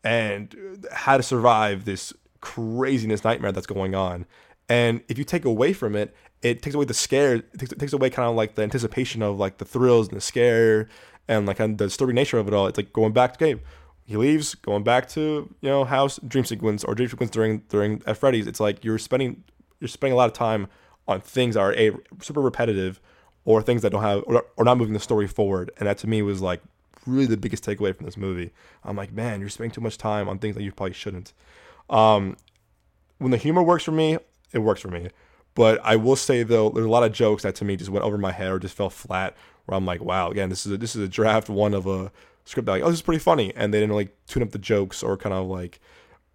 [0.04, 4.26] and how to survive this craziness nightmare that's going on.
[4.68, 7.36] And if you take away from it, it takes away the scare.
[7.36, 10.18] It takes, it takes away kind of like the anticipation of like the thrills and
[10.18, 10.90] the scare
[11.28, 12.68] and like the story nature of it all.
[12.68, 13.62] It's like going back to game
[14.06, 18.02] he leaves, going back to you know house dream sequence or dream sequence during during
[18.06, 18.48] at Freddy's.
[18.48, 19.44] It's like you're spending
[19.80, 20.68] you're spending a lot of time
[21.08, 21.91] on things that are a
[22.22, 23.02] super repetitive
[23.46, 25.72] or things that don't have or, or not moving the story forward.
[25.78, 26.62] And that to me was like
[27.06, 28.52] really the biggest takeaway from this movie.
[28.84, 31.34] I'm like, man, you're spending too much time on things that you probably shouldn't.
[31.89, 32.38] Um,
[33.18, 34.18] when the humor works for me,
[34.52, 35.10] it works for me.
[35.54, 38.06] But I will say though, there's a lot of jokes that to me just went
[38.06, 39.36] over my head or just fell flat.
[39.65, 42.12] Where I'm like, wow, again, this is a, this is a draft one of a
[42.46, 45.04] script like, oh, this is pretty funny, and they didn't like tune up the jokes
[45.04, 45.80] or kind of like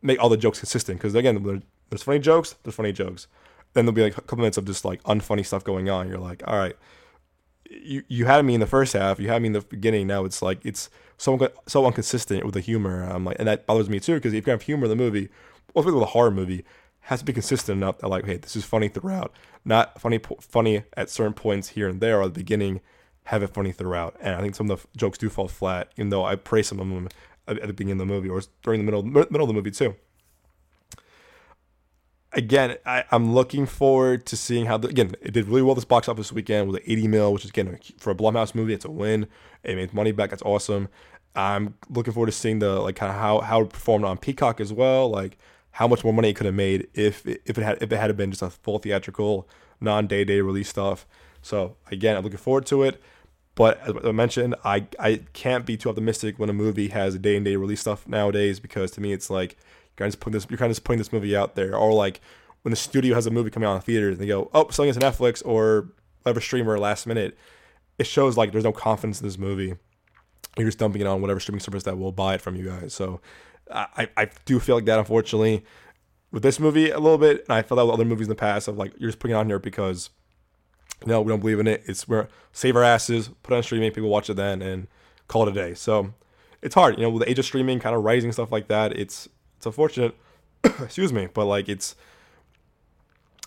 [0.03, 0.99] make all the jokes consistent.
[0.99, 3.27] Because again, there's funny jokes, there's funny jokes.
[3.73, 6.09] Then there'll be like a couple minutes of just like unfunny stuff going on.
[6.09, 6.77] You're like, all right,
[7.70, 10.07] you you had me in the first half, you had me in the beginning.
[10.07, 13.03] Now it's like it's so so inconsistent with the humor.
[13.03, 15.29] I'm like, and that bothers me too because if you have humor in the movie,
[15.68, 16.64] especially with a horror movie,
[17.03, 19.33] has to be consistent enough that like, hey, this is funny throughout,
[19.64, 22.81] not funny funny at certain points here and there or the beginning
[23.30, 24.16] have it funny throughout.
[24.20, 26.80] And I think some of the jokes do fall flat, even though I praise some
[26.80, 27.08] of them
[27.46, 29.94] at, the beginning of the movie or during the middle middle of the movie too.
[32.32, 35.84] Again, I, am looking forward to seeing how the, again it did really well this
[35.84, 38.90] box office weekend with 80 mil, which is again for a Blumhouse movie, it's a
[38.90, 39.28] win.
[39.62, 40.30] It made money back.
[40.30, 40.88] That's awesome.
[41.36, 44.60] I'm looking forward to seeing the like kind of how how it performed on Peacock
[44.60, 45.08] as well.
[45.08, 45.38] Like
[45.70, 48.16] how much more money it could have made if if it had if it had
[48.16, 49.48] been just a full theatrical
[49.80, 51.06] non day day release stuff.
[51.42, 53.00] So again, I'm looking forward to it.
[53.54, 57.18] But as I mentioned, I, I can't be too optimistic when a movie has a
[57.18, 59.56] day and day release stuff nowadays because to me it's like
[59.98, 61.92] you're kind of putting this you're kind of just putting this movie out there, or
[61.92, 62.20] like
[62.62, 64.90] when the studio has a movie coming out in theaters and they go, oh, selling
[64.90, 65.88] it to Netflix or
[66.22, 67.36] whatever streamer last minute,
[67.98, 69.76] it shows like there's no confidence in this movie.
[70.56, 72.92] You're just dumping it on whatever streaming service that will buy it from you guys.
[72.92, 73.20] So
[73.72, 75.64] I, I do feel like that unfortunately
[76.32, 78.36] with this movie a little bit, and I felt that with other movies in the
[78.36, 80.10] past of like you're just putting it on here because
[81.06, 81.82] no, we don't believe in it.
[81.86, 84.86] It's we're save our asses, put on streaming, people watch it then, and
[85.28, 85.74] call it a day.
[85.74, 86.12] So
[86.62, 88.96] it's hard, you know, with the age of streaming, kind of rising stuff like that.
[88.96, 90.14] It's it's unfortunate,
[90.64, 91.94] excuse me, but like it's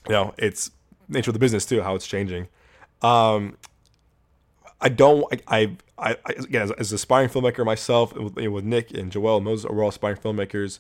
[0.08, 0.72] you know it's
[1.08, 2.48] nature of the business too, how it's changing.
[3.02, 3.58] Um,
[4.82, 5.26] I don't.
[5.48, 8.92] I, I, I again, as, as an aspiring filmmaker myself, with, you know, with Nick
[8.92, 10.80] and Joel and Moses, we're all aspiring filmmakers.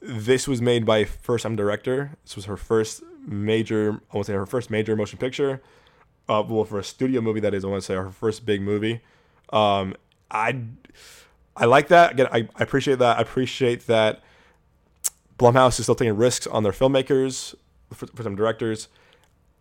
[0.00, 2.12] This was made by first-time director.
[2.24, 5.62] This was her first major, I want to say her first major motion picture.
[6.28, 8.62] uh, well, for a studio movie that is, I want to say her first big
[8.62, 9.00] movie.
[9.52, 9.96] Um,
[10.30, 10.62] I
[11.56, 12.12] I like that.
[12.12, 13.18] Again, I, I appreciate that.
[13.18, 14.22] I appreciate that
[15.38, 17.54] Blumhouse is still taking risks on their filmmakers,
[17.92, 18.88] for, for some directors.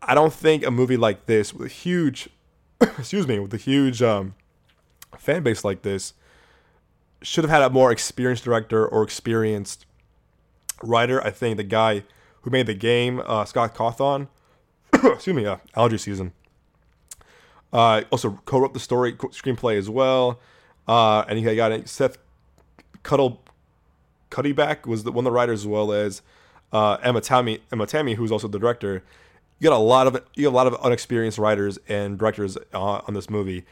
[0.02, 2.30] I don't think a movie like this with a huge,
[2.82, 4.36] excuse me, with a huge um,
[5.18, 6.14] fan base like this
[7.22, 9.86] should have had a more experienced director or experienced
[10.82, 11.22] writer.
[11.22, 12.04] I think the guy
[12.42, 14.28] who made the game, uh, Scott Cawthon,
[14.94, 16.34] excuse me, uh, allergy season.
[17.72, 20.40] Uh, also co-wrote the story screenplay as well,
[20.88, 22.18] uh, and he got Seth
[23.04, 23.44] Cuddle
[24.32, 26.22] Cuddeback was the, one of the writers as well as
[26.72, 29.04] uh, Emma Tammi Emma Tammi, who's also the director.
[29.60, 33.02] You got a lot of you got a lot of unexperienced writers and directors uh,
[33.08, 33.66] on this movie.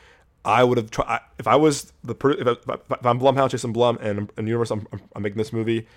[0.44, 4.32] I would have tried if I was the if, I, I'm Blumhouse, Jason Blum, and
[4.38, 5.88] in the universe I'm, I'm making this movie.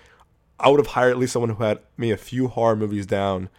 [0.61, 3.49] I would have hired at least someone who had me a few horror movies down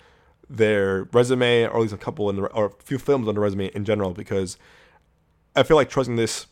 [0.48, 3.40] their resume, or at least a couple in the, or a few films on the
[3.40, 4.56] resume in general, because
[5.56, 6.46] I feel like trusting this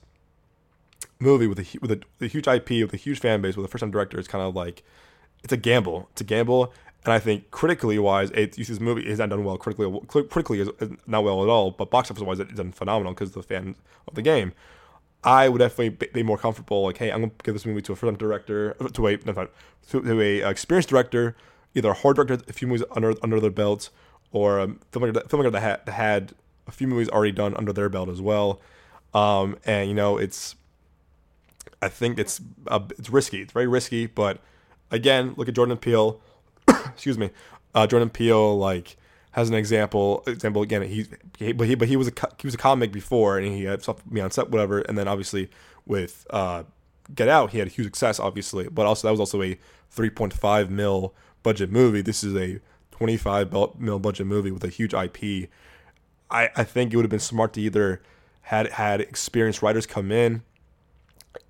[1.21, 3.69] movie with a with a, a huge IP, with a huge fan base, with a
[3.69, 4.83] first time director is kind of like
[5.45, 6.09] it's a gamble.
[6.13, 6.73] It's a gamble,
[7.05, 9.57] and I think critically wise, it, this movie has not done well.
[9.57, 10.69] Critically, critically is
[11.07, 13.77] not well at all, but box office wise, it's done phenomenal because of the fan
[14.09, 14.53] of the game.
[15.23, 16.85] I would definitely be more comfortable.
[16.85, 19.47] Like, hey, I'm gonna give this movie to a first director, to a to,
[19.91, 21.37] to a experienced director
[21.75, 23.91] either a horror director, a few movies under under their belt,
[24.33, 26.35] or a filmmaker that, filmmaker that had, that had
[26.67, 28.61] a few movies already done under their belt as well.
[29.15, 30.57] Um, and you know, it's
[31.83, 33.43] I think it's uh, it's risky.
[33.43, 34.41] It's very risky, but
[34.91, 36.21] again, look at Jordan Peele.
[36.69, 37.31] excuse me,
[37.75, 38.97] uh, Jordan Peele like
[39.33, 40.23] has an example.
[40.27, 41.07] Example again, he,
[41.39, 43.83] he, but he but he was a he was a comic before, and he had
[43.83, 44.81] stuff me on set, whatever.
[44.81, 45.51] And then obviously
[45.87, 46.65] with uh,
[47.15, 49.59] Get Out, he had a huge success, obviously, but also that was also a
[49.95, 52.03] 3.5 mil budget movie.
[52.03, 52.61] This is a
[52.93, 55.49] 25 mil budget movie with a huge IP.
[56.31, 58.03] I, I think it would have been smart to either
[58.43, 60.43] had had experienced writers come in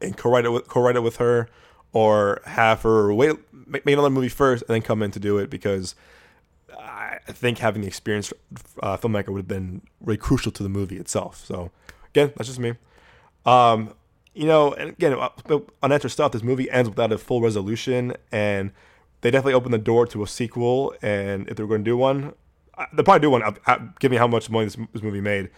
[0.01, 1.49] and co-write it with co-write it with her,
[1.93, 5.39] or have her wait make, make another movie first and then come in to do
[5.39, 5.95] it because
[6.79, 8.33] I think having the experienced
[8.83, 11.45] uh, filmmaker would have been really crucial to the movie itself.
[11.45, 11.71] So
[12.11, 12.75] again, that's just me.
[13.47, 13.95] Um,
[14.35, 15.17] you know, and again,
[15.83, 16.33] unanswered stuff.
[16.33, 18.71] This movie ends without a full resolution, and
[19.21, 22.35] they definitely opened the door to a sequel, and if they're going to do one,
[22.93, 23.43] they'll probably do one.
[23.99, 25.51] Give me how much money this, this movie made.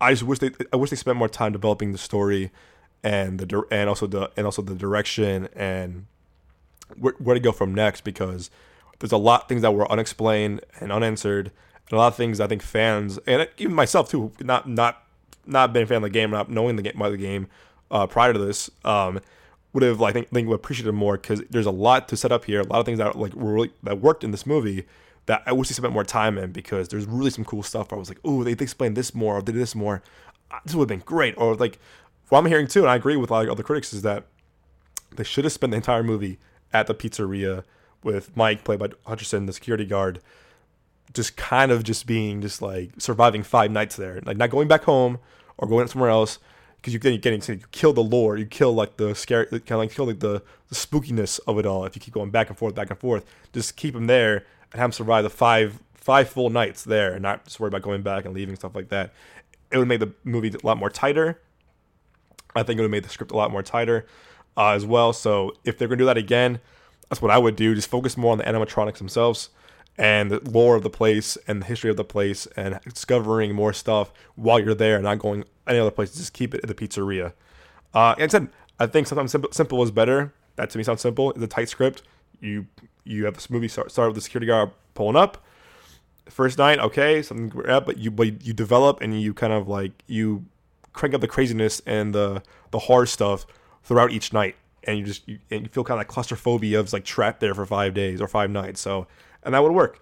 [0.00, 2.50] I just wish they I wish they spent more time developing the story
[3.04, 6.06] and the and also the and also the direction and
[6.96, 8.50] where, where to go from next because
[9.02, 11.50] there's a lot of things that were unexplained and unanswered
[11.88, 15.04] and a lot of things I think fans and even myself too not not
[15.44, 17.48] not being a fan of the game not knowing the game by the game
[17.90, 19.20] uh, prior to this um,
[19.72, 22.32] would have like think, think would appreciate it more because there's a lot to set
[22.32, 24.86] up here, a lot of things that like really that worked in this movie
[25.26, 27.90] that I wish they spent more time in because there's really some cool stuff.
[27.90, 30.02] Where I was like, oh, they, explained this more, or they did this more.
[30.50, 31.34] Uh, this would have been great.
[31.38, 31.78] Or like,
[32.28, 34.24] what I'm hearing too, and I agree with like other critics, is that
[35.14, 36.38] they should have spent the entire movie
[36.72, 37.64] at the pizzeria
[38.02, 40.20] with Mike, played by Hutcherson, the security guard,
[41.12, 44.84] just kind of just being just like surviving five nights there, like not going back
[44.84, 45.18] home
[45.58, 46.38] or going somewhere else,
[46.76, 49.70] because you then you're getting you kill the lore, you kill like the scary, kind
[49.72, 51.84] of like kill like the, the spookiness of it all.
[51.84, 54.80] If you keep going back and forth, back and forth, just keep him there and
[54.80, 58.02] have him survive the five five full nights there, and not just worry about going
[58.02, 59.12] back and leaving stuff like that.
[59.70, 61.40] It would make the movie a lot more tighter.
[62.54, 64.06] I think it would made the script a lot more tighter
[64.56, 65.12] uh, as well.
[65.12, 66.58] So if they're gonna do that again,
[67.12, 67.74] that's what I would do.
[67.74, 69.50] Just focus more on the animatronics themselves
[69.98, 73.74] and the lore of the place and the history of the place and discovering more
[73.74, 76.14] stuff while you're there, not going any other place.
[76.14, 77.34] Just keep it at the pizzeria.
[77.92, 78.48] Uh, and I said,
[78.80, 80.32] I think sometimes simple, simple is better.
[80.56, 81.32] That to me sounds simple.
[81.32, 82.02] It's a tight script.
[82.40, 82.64] You
[83.04, 85.44] you have this movie start, start with the security guard pulling up.
[86.30, 90.46] First night, okay, something, but you but you develop and you kind of like you
[90.94, 93.44] crank up the craziness and the the horror stuff
[93.82, 96.92] throughout each night, and you just you, and you feel kind of like claustrophobia of
[96.92, 98.80] like trapped there for five days or five nights.
[98.80, 99.06] So
[99.42, 99.98] and that would work.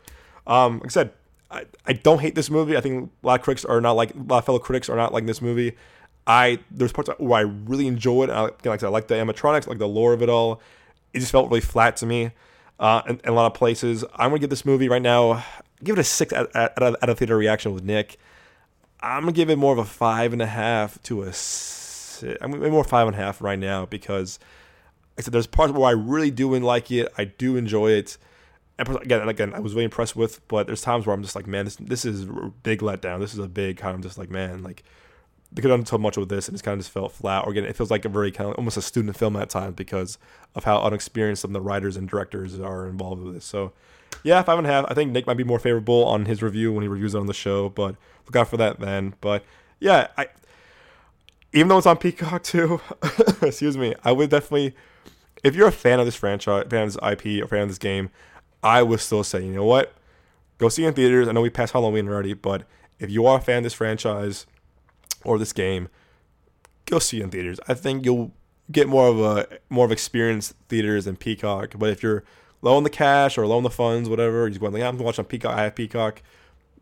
[0.47, 1.13] Um, like I said,
[1.51, 2.77] I, I don't hate this movie.
[2.77, 4.97] I think a lot of critics are not like a lot of fellow critics are
[4.97, 5.77] not like this movie.
[6.27, 8.31] I there's parts where I really enjoy it.
[8.31, 10.61] I, like I said, I like the animatronics, like the lore of it all.
[11.13, 12.31] It just felt really flat to me
[12.79, 14.05] uh, in, in, a lot of places.
[14.15, 15.45] I'm gonna give this movie right now.
[15.83, 18.19] Give it a six out, out, out of theater reaction with Nick.
[19.01, 21.33] I'm gonna give it more of a five and a half to a.
[21.33, 24.39] Six, I'm gonna more five and a half right now because
[25.21, 27.13] I said there's parts where I really do like it.
[27.19, 28.17] I do enjoy it
[28.79, 31.47] again, and again, I was really impressed with, but there's times where I'm just like,
[31.47, 33.21] man, this this is a big letdown.
[33.21, 34.83] This is a big kind of just like, man, like
[35.53, 37.45] they could have done so much with this, and it's kind of just felt flat.
[37.45, 39.75] Or again, it feels like a very kind of almost a student film at times
[39.75, 40.17] because
[40.55, 43.45] of how unexperienced some of the writers and directors are involved with this.
[43.45, 43.73] So,
[44.23, 44.87] yeah, five and a half.
[44.89, 47.27] I think Nick might be more favorable on his review when he reviews it on
[47.27, 49.15] the show, but look out for that then.
[49.21, 49.45] But
[49.81, 50.29] yeah, I
[51.53, 52.81] even though it's on Peacock too,
[53.43, 54.75] excuse me, I would definitely,
[55.43, 57.79] if you're a fan of this franchise, fan of this IP, or fan of this
[57.79, 58.11] game,
[58.63, 59.95] I would still say, you know what,
[60.59, 61.29] go see it in theaters.
[61.29, 62.65] I know we passed Halloween already, but
[62.99, 64.47] if you are a fan of this franchise
[65.25, 65.89] or this game,
[66.87, 67.59] go see it in theaters.
[67.67, 68.33] I think you'll
[68.71, 71.75] get more of a more of experience theaters than Peacock.
[71.79, 72.25] But if you're
[72.63, 75.25] low on the cash or low on the funds, whatever, you're going like, I'm watching
[75.25, 75.55] on Peacock.
[75.55, 76.23] I have Peacock.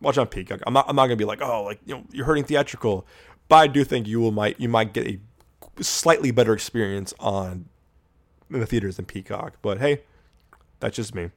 [0.01, 0.61] Watch on Peacock.
[0.67, 0.87] I'm not.
[0.89, 3.07] I'm not gonna be like, oh, like you know, you're hurting theatrical.
[3.49, 5.19] But I do think you will might you might get a
[5.83, 7.67] slightly better experience on
[8.51, 9.55] in the theaters than Peacock.
[9.63, 10.03] But hey,
[10.81, 11.31] that's just me.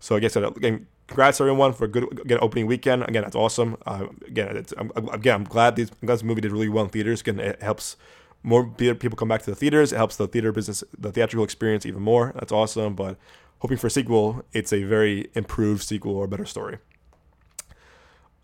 [0.00, 3.02] So I guess again, congrats everyone for a good again opening weekend.
[3.08, 3.76] Again, that's awesome.
[3.86, 7.20] Uh, again, I'm, again, I'm glad these this movie did really well in theaters.
[7.20, 7.96] Again, it helps
[8.42, 9.92] more people come back to the theaters.
[9.92, 12.32] It helps the theater business, the theatrical experience even more.
[12.34, 12.94] That's awesome.
[12.94, 13.16] But
[13.58, 16.78] hoping for a sequel, it's a very improved sequel or better story.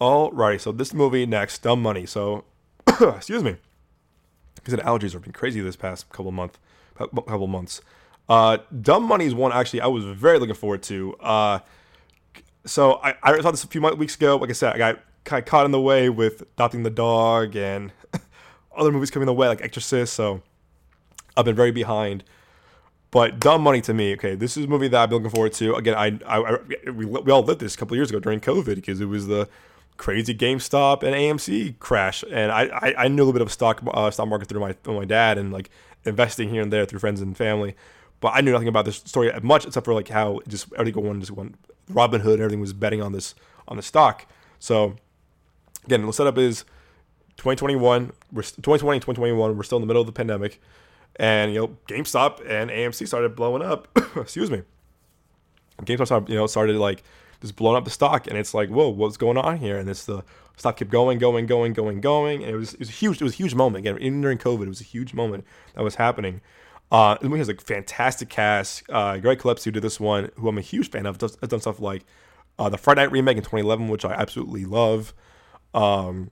[0.01, 2.05] Alrighty, so this movie next, Dumb Money.
[2.05, 2.45] So
[3.01, 3.57] excuse me,
[4.57, 6.59] because the allergies have been crazy this past couple month,
[6.97, 7.81] couple months.
[8.29, 11.15] Uh, Dumb Money is one actually I was very looking forward to.
[11.17, 11.59] Uh,
[12.65, 14.37] so I, I saw this a few weeks ago.
[14.37, 17.57] Like I said, I got kind of caught in the way with adopting the dog
[17.57, 17.93] and
[18.77, 20.15] other movies coming the way like Exorcist.
[20.15, 20.43] So
[21.37, 22.25] I've been very behind.
[23.11, 25.53] But Dumb Money to me, okay, this is a movie that I've been looking forward
[25.55, 25.75] to.
[25.77, 28.75] Again, I, I, I we, we all lived this a couple years ago during COVID
[28.75, 29.49] because it was the
[29.97, 33.81] crazy GameStop and AMC crash, and I, I, I knew a little bit of stock
[33.87, 35.71] uh, stock market through my through my dad and like
[36.05, 37.75] investing here and there through friends and family,
[38.21, 41.21] but I knew nothing about this story much except for like how just everything going
[41.21, 41.57] just went
[41.91, 43.35] Robinhood and everything was betting on this
[43.69, 44.27] on the stock.
[44.59, 44.97] So
[45.85, 46.65] again, the setup is
[47.37, 48.13] 2021.
[48.33, 49.57] We're 2020 2021.
[49.57, 50.61] We're still in the middle of the pandemic,
[51.17, 53.89] and you know GameStop and AMC started blowing up.
[54.17, 54.63] Excuse me.
[55.83, 57.03] GameStop started, you know started like
[57.41, 59.79] just blowing up the stock, and it's like, whoa, what's going on here?
[59.79, 60.25] And it's the
[60.57, 63.21] stock kept going, going, going, going, going, and it was it was huge.
[63.21, 63.99] It was a huge moment again.
[64.01, 66.41] Even during COVID, it was a huge moment that was happening.
[66.91, 68.83] Uh, the movie has a fantastic cast.
[68.89, 71.49] Uh, Craig Gillespie, who did this one, who I'm a huge fan of, does, has
[71.49, 72.05] done stuff like
[72.59, 75.15] uh, the Fright Night remake in 2011, which I absolutely love.
[75.73, 76.31] Um,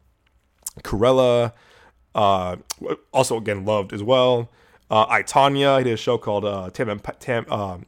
[0.82, 1.52] Cruella,
[2.14, 2.56] uh,
[3.12, 4.50] also again loved as well.
[4.90, 7.86] Uh, I Tonya, he did a show called uh, Tam, and, Tam um,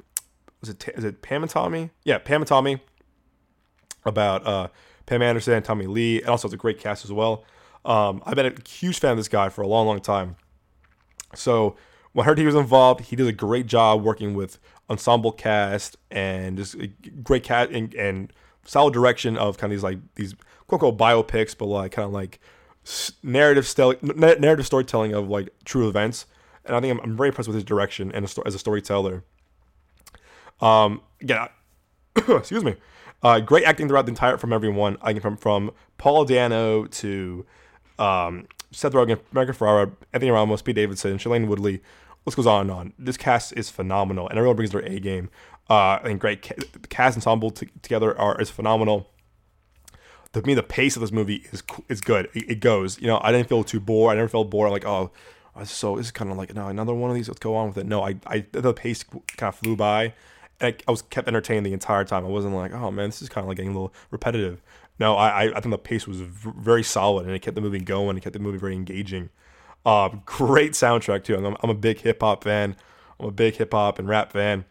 [0.61, 1.91] was it is it Pam and Tommy?
[2.05, 2.81] Yeah, Pam and Tommy
[4.05, 4.69] about uh,
[5.07, 7.45] Pam Anderson, Tommy Lee, and also it's a great cast as well.
[7.85, 10.37] Um, I've been a huge fan of this guy for a long, long time.
[11.35, 11.77] So
[12.13, 15.97] when I heard he was involved, he did a great job working with ensemble cast
[16.11, 16.77] and just
[17.23, 18.33] great cat and, and
[18.65, 20.35] solid direction of kind of these like these
[20.67, 22.41] quote unquote biopics, but like kind of like
[23.23, 26.27] narrative stel- narrative storytelling of like true events.
[26.65, 29.25] And I think I'm, I'm very impressed with his direction and as a storyteller.
[30.61, 31.03] Um,
[32.17, 32.77] excuse me.
[33.25, 34.99] Uh, great acting throughout the entire from everyone.
[35.01, 37.47] I from from Paul Dano to
[37.99, 41.81] um, Seth Rogen, America Ferrera, Anthony Ramos, Pete Davidson, Shailene Woodley.
[42.27, 42.93] List goes on and on.
[42.99, 45.31] This cast is phenomenal, and everyone brings their A game.
[45.71, 46.43] Uh, and great
[46.91, 49.09] cast ensemble t- together are is phenomenal.
[50.35, 52.29] To me, the pace of this movie is is good.
[52.35, 53.01] It, it, goes.
[53.01, 54.13] You know, I didn't feel too bored.
[54.13, 54.67] I never felt bored.
[54.67, 55.11] I'm like, oh,
[55.65, 57.29] so this is kind of like no another one of these.
[57.29, 57.87] Let's go on with it.
[57.87, 60.13] No, I, I the pace kind of flew by.
[60.61, 62.25] I, was kept entertained the entire time.
[62.25, 64.63] I wasn't like, oh man, this is kind of like getting a little repetitive.
[64.99, 68.17] No, I I think the pace was very solid and it kept the movie going.
[68.17, 69.31] It kept the movie very engaging.
[69.85, 71.37] Uh, great soundtrack too.
[71.37, 72.77] I'm, I'm a big hip hop fan.
[73.19, 74.65] I'm a big hip hop and rap fan.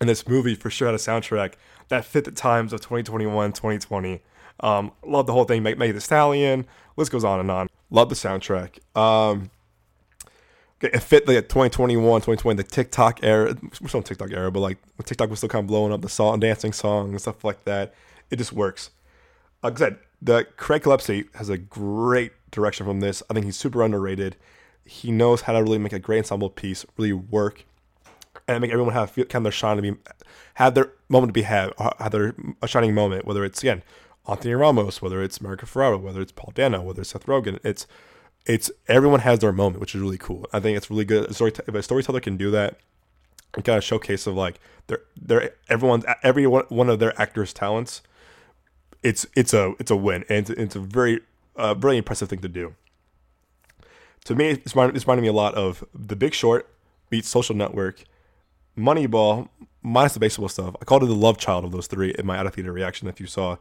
[0.00, 1.54] And this movie for sure had a soundtrack
[1.88, 4.20] that fit the times of 2021, 2020.
[4.60, 5.62] Um, love the whole thing.
[5.62, 6.66] Make, Megan Thee Stallion.
[6.96, 7.68] List goes on and on.
[7.90, 8.78] Love the soundtrack.
[8.96, 9.50] Um,
[10.80, 13.56] it fit the 2021, 2020, the TikTok era.
[13.80, 16.40] We're still TikTok era, but like TikTok was still kind of blowing up the song,
[16.40, 17.94] dancing song and stuff like that.
[18.30, 18.90] It just works.
[19.62, 23.22] Like I said, the Craig Gillespie has a great direction from this.
[23.30, 24.36] I think he's super underrated.
[24.84, 27.64] He knows how to really make a great ensemble piece really work,
[28.46, 29.94] and make everyone have kind of their shine to be,
[30.54, 33.26] have their moment to be had, have their a shining moment.
[33.26, 33.82] Whether it's again
[34.28, 37.86] Anthony Ramos, whether it's America Ferrera, whether it's Paul Dano, whether it's Seth Rogen, it's
[38.46, 40.46] it's everyone has their moment, which is really cool.
[40.52, 41.34] I think it's really good.
[41.34, 42.78] Story, if a storyteller can do that,
[43.54, 48.02] and kind of showcase of like their their everyone's every one, of their actors' talents,
[49.02, 51.20] it's it's a it's a win, and it's, it's a very
[51.56, 52.74] uh, very impressive thing to do.
[54.24, 56.68] To me, it's it's reminding me a lot of The Big Short
[57.10, 58.04] meets Social Network,
[58.76, 59.48] Moneyball
[59.82, 60.74] minus the baseball stuff.
[60.80, 63.06] I called it the love child of those three in my out of theater reaction.
[63.08, 63.56] If you saw,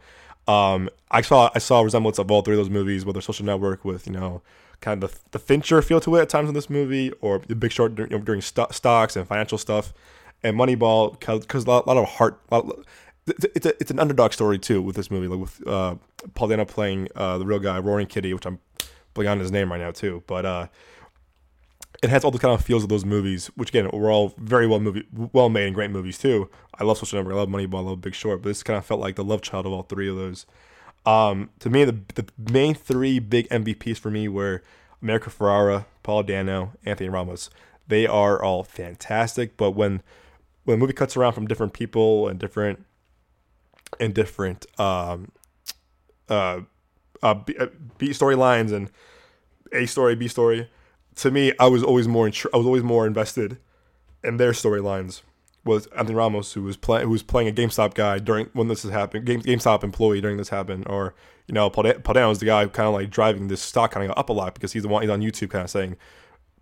[0.47, 3.85] um, I saw I saw resemblance of all three of those movies, whether Social Network
[3.85, 4.41] with you know
[4.81, 7.55] kind of the, the Fincher feel to it at times in this movie, or The
[7.55, 9.93] Big Short during, you know, during st- stocks and financial stuff,
[10.43, 12.85] and Moneyball because a lot, lot, of heart, lot,
[13.27, 15.95] it's a, it's, a, it's an underdog story too with this movie, like with uh,
[16.33, 18.59] Paul Dano playing uh, the real guy, Roaring Kitty, which I'm
[19.15, 20.67] blanking on his name right now too, but uh,
[22.05, 24.67] it has all the kind of feels of those movies, which again were all very
[24.67, 26.49] well movie, well made and great movies too.
[26.79, 28.85] I love Social Network, I love Moneyball, I love Big Short, but this kind of
[28.85, 30.45] felt like the love child of all three of those.
[31.05, 34.61] Um, to me, the the main three big MVPs for me were
[35.01, 37.49] America Ferrera, Paul Dano, Anthony Ramos.
[37.87, 40.03] They are all fantastic, but when
[40.63, 42.85] when the movie cuts around from different people and different
[43.99, 45.31] and different um,
[46.29, 46.61] uh,
[47.23, 48.91] uh, B, uh, B storylines and
[49.73, 50.69] A story, B story,
[51.15, 53.57] to me, I was always more intri- I was always more invested
[54.23, 55.21] in their storylines.
[55.63, 58.85] Was Anthony Ramos who was playing who was playing a GameStop guy during when this
[58.85, 61.15] is happening, Game, GameStop employee during this happened, or
[61.47, 64.29] you know, Paul was the guy kind of like driving this stock kind of up
[64.29, 65.95] a lot because he's the one he's on YouTube kind of saying,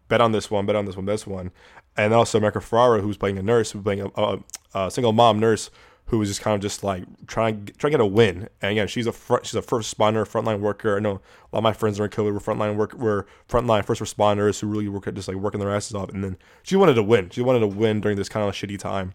[0.08, 1.52] bet on this one, bet on this one, this one,
[1.98, 4.40] and also America Ferrera who's playing a nurse, who's playing a, a,
[4.74, 5.70] a single mom nurse
[6.08, 8.50] who was just kind of just like trying trying to get a win.
[8.62, 10.98] And again, she's a front, she's a first responder, frontline worker.
[10.98, 13.86] I know a lot of my friends are in COVID were frontline work were frontline
[13.86, 16.10] first responders who really work at just like working their asses off.
[16.10, 17.30] And then she wanted to win.
[17.30, 19.14] She wanted to win during this kind of shitty time.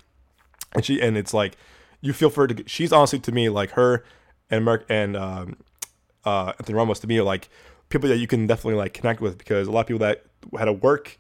[0.75, 1.57] And she and it's like
[2.01, 2.69] you feel for her to.
[2.69, 4.05] She's honestly to me like her
[4.51, 5.57] and Mark and um,
[6.25, 7.49] uh, Anthony Ramos to me are like
[7.89, 10.25] people that you can definitely like connect with because a lot of people that
[10.59, 11.19] had to work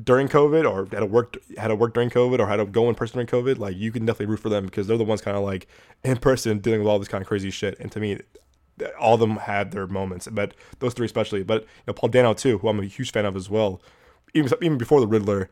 [0.00, 2.88] during COVID or had to work had to work during COVID or had to go
[2.88, 5.20] in person during COVID, like you can definitely root for them because they're the ones
[5.20, 5.66] kind of like
[6.02, 7.78] in person dealing with all this kind of crazy shit.
[7.78, 8.18] And to me,
[8.98, 11.42] all of them had their moments, but those three especially.
[11.42, 13.82] But you know, Paul Dano too, who I'm a huge fan of as well.
[14.34, 15.50] Even even before the Riddler,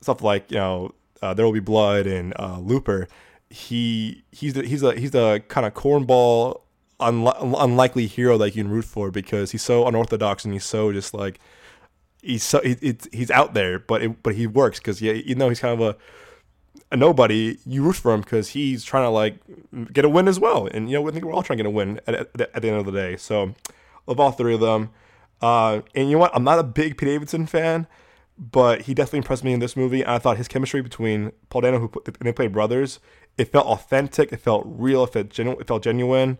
[0.00, 3.08] stuff like you know uh, There Will Be Blood and uh, Looper.
[3.48, 6.60] He he's the, he's a he's the kind of cornball
[7.00, 10.92] unli- unlikely hero that you can root for because he's so unorthodox and he's so
[10.92, 11.40] just like
[12.28, 15.48] he's so he, he's out there, but it, but he works because yeah, you know
[15.48, 15.96] he's kind of a
[16.92, 17.58] a nobody.
[17.66, 19.38] You root for him because he's trying to like
[19.92, 21.68] get a win as well, and you know I think we're all trying to get
[21.68, 23.16] a win at, at, at the end of the day.
[23.16, 23.54] So
[24.06, 24.90] love all three of them.
[25.40, 26.34] Uh, and you know what?
[26.34, 27.86] I'm not a big Pete Davidson fan,
[28.36, 30.02] but he definitely impressed me in this movie.
[30.02, 33.00] And I thought his chemistry between Paul Dano, who and they played brothers,
[33.36, 34.32] it felt authentic.
[34.32, 35.04] It felt real.
[35.04, 35.60] It felt genuine.
[35.60, 36.38] It felt genuine.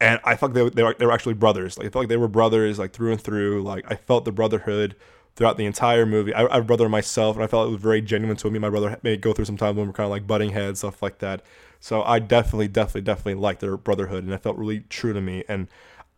[0.00, 1.76] And I thought they, they, were, they were actually brothers.
[1.76, 3.62] Like I felt like they were brothers, like through and through.
[3.62, 4.94] Like I felt the brotherhood
[5.38, 6.34] throughout the entire movie.
[6.34, 8.58] I, I have a brother myself, and I felt it was very genuine to me.
[8.58, 11.00] My brother may go through some time when we're kind of like butting heads, stuff
[11.00, 11.42] like that.
[11.78, 15.44] So I definitely, definitely, definitely liked their brotherhood, and it felt really true to me.
[15.48, 15.68] And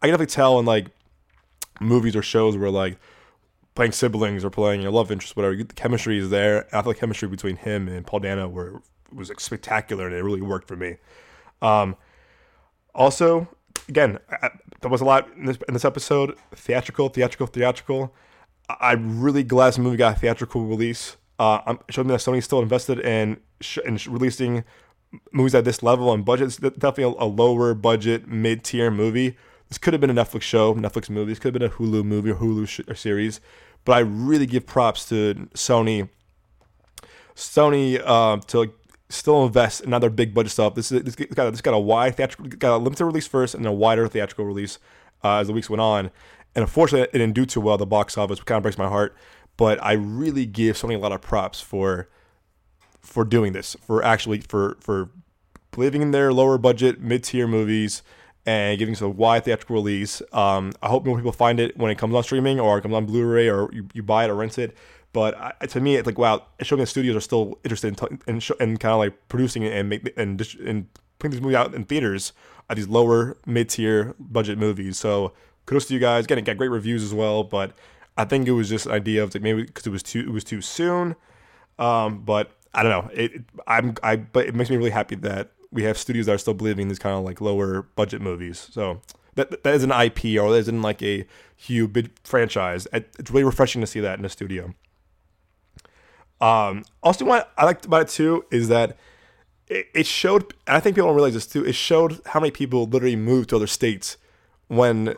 [0.00, 0.86] I can definitely tell in like
[1.80, 2.98] movies or shows where like
[3.74, 6.66] playing siblings or playing your love interest, whatever, the chemistry is there.
[6.74, 8.80] I feel like chemistry between him and Paul Dano were
[9.12, 10.96] was like, spectacular, and it really worked for me.
[11.60, 11.94] Um,
[12.94, 13.48] also,
[13.86, 14.48] again, I,
[14.80, 16.38] there was a lot in this in this episode.
[16.54, 18.14] Theatrical, theatrical, theatrical.
[18.80, 21.16] I'm really glad this movie got a theatrical release.
[21.38, 24.64] Uh, I'm showing that Sony's still invested in sh- in releasing
[25.32, 26.48] movies at this level and budget.
[26.48, 29.36] It's definitely a, a lower budget, mid tier movie.
[29.68, 31.32] This could have been a Netflix show, Netflix movie.
[31.32, 33.40] This could have been a Hulu movie or Hulu sh- or series.
[33.84, 36.08] But I really give props to Sony.
[37.34, 38.72] Sony uh, to
[39.08, 40.74] still invest in another big budget stuff.
[40.74, 43.64] This is this got this got a wide theatrical, got a limited release first, and
[43.64, 44.78] then a wider theatrical release
[45.24, 46.10] uh, as the weeks went on.
[46.54, 48.78] And unfortunately, it didn't do too well at the box office, which kind of breaks
[48.78, 49.16] my heart.
[49.56, 52.08] But I really give Sony a lot of props for
[53.00, 55.10] for doing this, for actually for for
[55.70, 58.02] believing in their lower budget, mid tier movies
[58.46, 60.22] and giving us a wide theatrical release.
[60.32, 62.94] Um, I hope more people find it when it comes on streaming or it comes
[62.94, 64.76] on Blu-ray or you, you buy it or rent it.
[65.12, 68.40] But I, to me, it's like wow, it's showing studios are still interested in in,
[68.60, 70.86] in kind of like producing it and make and and
[71.18, 72.32] putting this movie out in theaters
[72.68, 74.98] at these lower mid tier budget movies.
[74.98, 75.32] So
[75.70, 76.24] kudos to you guys.
[76.24, 77.72] Again, it got great reviews as well, but
[78.16, 80.30] I think it was just an idea of like maybe because it was too it
[80.30, 81.14] was too soon.
[81.78, 83.10] Um, but I don't know.
[83.14, 86.38] It I'm I but it makes me really happy that we have studios that are
[86.38, 88.68] still believing these kind of like lower budget movies.
[88.72, 89.00] So
[89.36, 91.24] that that is an IP or that isn't like a
[91.56, 92.88] huge big franchise.
[92.92, 94.74] It's really refreshing to see that in a studio.
[96.40, 98.96] Um, also, what I liked about it too is that
[99.68, 100.52] it, it showed.
[100.66, 101.64] I think people don't realize this too.
[101.64, 104.16] It showed how many people literally moved to other states
[104.66, 105.16] when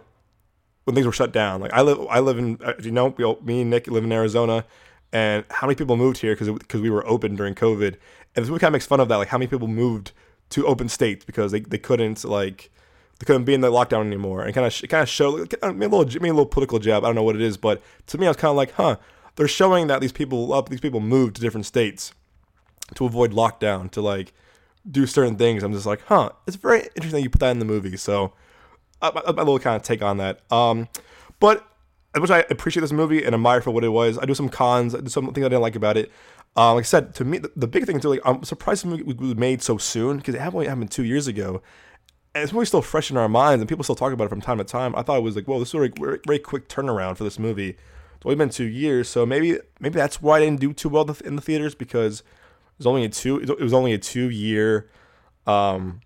[0.84, 1.60] when things were shut down.
[1.60, 4.64] Like I live, I live in, uh, you know, me and Nick live in Arizona,
[5.12, 7.96] and how many people moved here because because we were open during COVID,
[8.34, 9.16] and this movie kind of makes fun of that.
[9.16, 10.12] Like how many people moved
[10.50, 12.70] to open states because they, they couldn't like
[13.18, 15.90] they couldn't be in the lockdown anymore, and kind of kind of showed I mean,
[15.90, 17.04] a little maybe a little political jab.
[17.04, 18.96] I don't know what it is, but to me, I was kind of like, huh,
[19.36, 22.12] they're showing that these people up these people moved to different states
[22.94, 24.32] to avoid lockdown to like
[24.90, 25.62] do certain things.
[25.62, 27.96] I'm just like, huh, it's very interesting you put that in the movie.
[27.96, 28.32] So
[29.02, 30.40] a little kind of take on that.
[30.50, 30.88] Um,
[31.40, 31.66] but
[32.18, 34.18] which I appreciate this movie and admire for what it was.
[34.18, 36.10] I do some cons, I do some things I didn't like about it.
[36.54, 38.88] Uh, like I said, to me, the, the big thing is like I'm surprised the
[38.88, 41.62] movie was made so soon because it only happened two years ago,
[42.34, 44.42] and it's movie still fresh in our minds, and people still talk about it from
[44.42, 44.94] time to time.
[44.94, 47.38] I thought it was like, whoa, this was a very, very quick turnaround for this
[47.38, 47.70] movie.
[47.70, 51.08] It's only been two years, so maybe maybe that's why I didn't do too well
[51.24, 54.90] in the theaters because it was only a two it was only a two year,
[55.46, 56.00] um,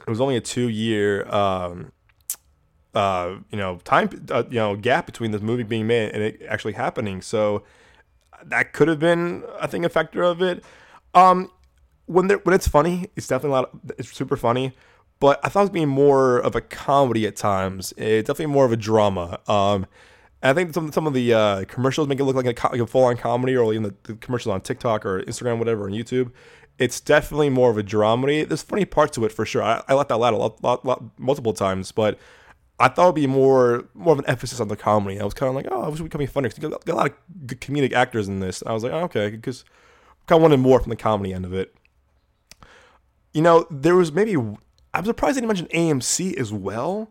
[0.00, 1.92] it was only a two year um
[2.94, 6.42] uh, you know, time, uh, you know, gap between this movie being made and it
[6.48, 7.22] actually happening.
[7.22, 7.62] So
[8.44, 10.64] that could have been, I think, a factor of it.
[11.14, 11.50] Um,
[12.06, 13.70] when there, when it's funny, it's definitely a lot.
[13.72, 14.72] Of, it's super funny,
[15.20, 17.92] but I thought it was being more of a comedy at times.
[17.96, 19.38] It's definitely more of a drama.
[19.46, 19.86] Um,
[20.42, 22.86] I think some some of the uh, commercials make it look like a, like a
[22.86, 26.32] full on comedy, or even the, the, commercials on TikTok or Instagram, whatever, on YouTube.
[26.78, 28.48] It's definitely more of a dramedy.
[28.48, 29.62] There's funny parts to it for sure.
[29.62, 32.18] I, I that out a lot, lot, lot, multiple times, but
[32.80, 35.20] I thought it'd be more more of an emphasis on the comedy.
[35.20, 36.48] I was kind of like, oh, I wish it would be funny.
[36.48, 38.62] Cause got a lot of good comedic actors in this.
[38.66, 39.64] I was like, oh, okay, because
[40.26, 41.74] kind of wanted more from the comedy end of it.
[43.34, 47.10] You know, there was maybe I'm surprised they didn't mention AMC as well,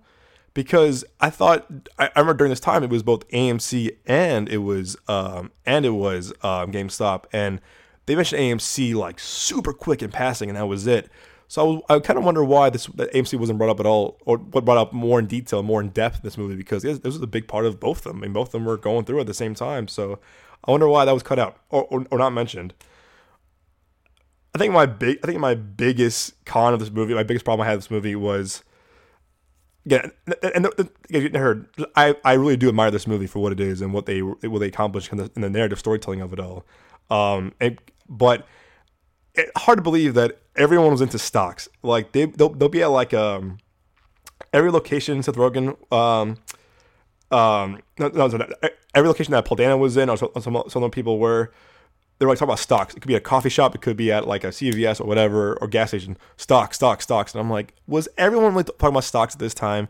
[0.54, 1.68] because I thought
[1.98, 5.86] I, I remember during this time it was both AMC and it was um and
[5.86, 7.62] it was um, GameStop, and
[8.08, 11.12] they mentioned AMC like super quick in passing, and that was it.
[11.50, 14.20] So I, I kind of wonder why this that AMC wasn't brought up at all,
[14.26, 17.02] or what brought up more in detail, more in depth in this movie, because this
[17.04, 18.18] was a big part of both of them.
[18.20, 19.88] I mean, both of them were going through at the same time.
[19.88, 20.20] So
[20.64, 22.76] I wonder why that was cut out or, or, or not mentioned.
[24.54, 27.66] I think my big, I think my biggest con of this movie, my biggest problem
[27.66, 28.64] I had with this movie was,
[29.86, 30.06] yeah,
[30.54, 33.82] and the, you heard, I, I really do admire this movie for what it is
[33.82, 36.64] and what they what they accomplished in the, in the narrative storytelling of it all.
[37.10, 38.45] Um, and, but
[39.56, 41.68] hard to believe that everyone was into stocks.
[41.84, 43.58] Like they they'll, they'll be at like um
[44.54, 46.38] every location Seth Rogen um
[47.32, 48.46] um no, no,
[48.96, 51.52] every location that Paul Dano was in or some some, people were
[52.18, 52.94] they were like talking about stocks.
[52.94, 55.58] It could be a coffee shop, it could be at like a CVS or whatever
[55.62, 56.18] or gas station.
[56.38, 57.34] Stocks, stocks, stocks.
[57.34, 59.88] And I'm like, was everyone really talking about stocks at this time?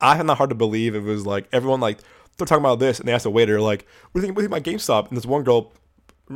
[0.00, 0.94] I find that hard to believe.
[0.94, 1.98] It was like everyone like
[2.36, 4.42] they're talking about this, and they asked the waiter like, "What do you think, what
[4.42, 5.72] do you think about GameStop?" And this one girl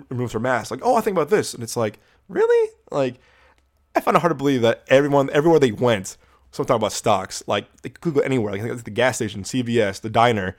[0.08, 2.70] removes her mask, like, "Oh, I think about this," and it's like, really?
[2.90, 3.16] Like,
[3.94, 6.16] I find it hard to believe that everyone, everywhere they went,
[6.52, 7.42] someone talking about stocks.
[7.46, 10.56] Like they could go anywhere, like the gas station, CVS, the diner,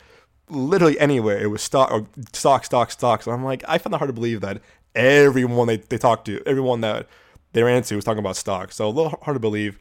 [0.49, 1.39] literally anywhere.
[1.39, 3.26] It was stock or stock, stock, stocks.
[3.26, 4.61] And I'm like, I find it hard to believe that
[4.95, 7.07] everyone they, they talked to, everyone that
[7.53, 8.76] they ran into was talking about stocks.
[8.76, 9.80] So a little hard to believe.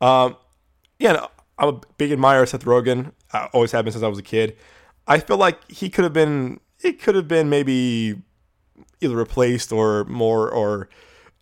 [0.00, 0.36] Um,
[0.98, 1.26] yeah,
[1.58, 3.12] I'm a big admirer of Seth Rogen.
[3.32, 4.56] I always have been since I was a kid.
[5.06, 6.60] I feel like he could have been.
[6.82, 8.22] It could have been maybe
[9.00, 10.88] either replaced or more or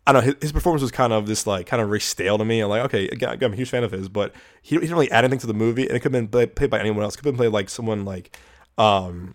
[0.07, 0.33] I don't know.
[0.33, 2.61] His, his, performance was kind of this like kind of very stale to me.
[2.61, 5.11] I'm like, okay, again, I'm a huge fan of his, but he, he didn't really
[5.11, 7.15] add anything to the movie, and it could have been played by anyone else.
[7.15, 8.37] It could have been played like someone like
[8.79, 9.35] um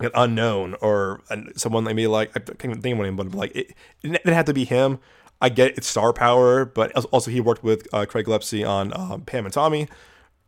[0.00, 1.22] an unknown or
[1.56, 4.44] someone maybe like I can't even think of anyone, but like it, it didn't have
[4.46, 4.98] to be him.
[5.40, 9.22] I get it's star power, but also he worked with uh, Craig Gillespie on um,
[9.22, 9.88] Pam and Tommy.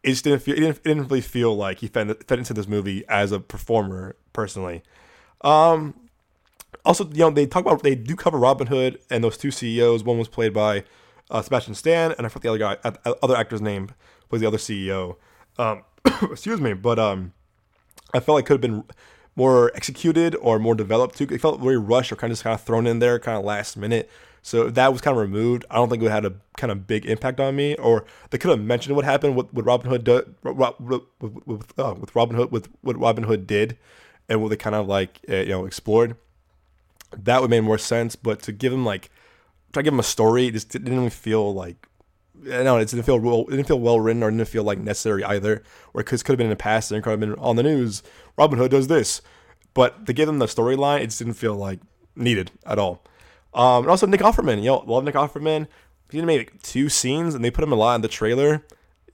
[0.02, 2.54] It just didn't feel it didn't, it didn't really feel like he fed, fed into
[2.54, 4.82] this movie as a performer personally.
[5.42, 5.94] Um,
[6.84, 10.04] also, you know, they talk about they do cover Robinhood and those two CEOs.
[10.04, 10.84] One was played by
[11.30, 13.90] uh, Sebastian Stan, and I forgot the other guy, uh, other actor's name
[14.30, 15.16] was the other CEO.
[15.58, 15.84] Um,
[16.30, 17.32] excuse me, but um,
[18.14, 18.84] I felt like could have been
[19.36, 21.26] more executed or more developed too.
[21.30, 23.44] It felt very rushed or kind of just kind of thrown in there, kind of
[23.44, 24.10] last minute.
[24.42, 26.86] So if that was kind of removed, I don't think it had a kind of
[26.86, 27.74] big impact on me.
[27.76, 31.02] Or they could have mentioned what happened, what, what Robinhood did, with,
[31.46, 33.76] with, uh, with Robinhood, with what Robinhood did,
[34.30, 36.16] and what they kind of like uh, you know explored
[37.16, 38.16] that would make more sense.
[38.16, 39.10] But to give him like
[39.72, 41.86] try to give him a story, it just didn't even feel like
[42.46, 44.78] I know it didn't feel real, it didn't feel well written or didn't feel like
[44.78, 45.62] necessary either.
[45.92, 48.02] Or it could have been in the past and could have been on the news.
[48.38, 49.20] Robinhood does this,
[49.74, 51.80] but to give him the storyline, it just didn't feel like
[52.16, 53.02] needed at all.
[53.52, 55.66] Um, and also Nick Offerman, yo, love Nick Offerman.
[56.10, 58.64] He didn't make two scenes and they put him a lot in the trailer.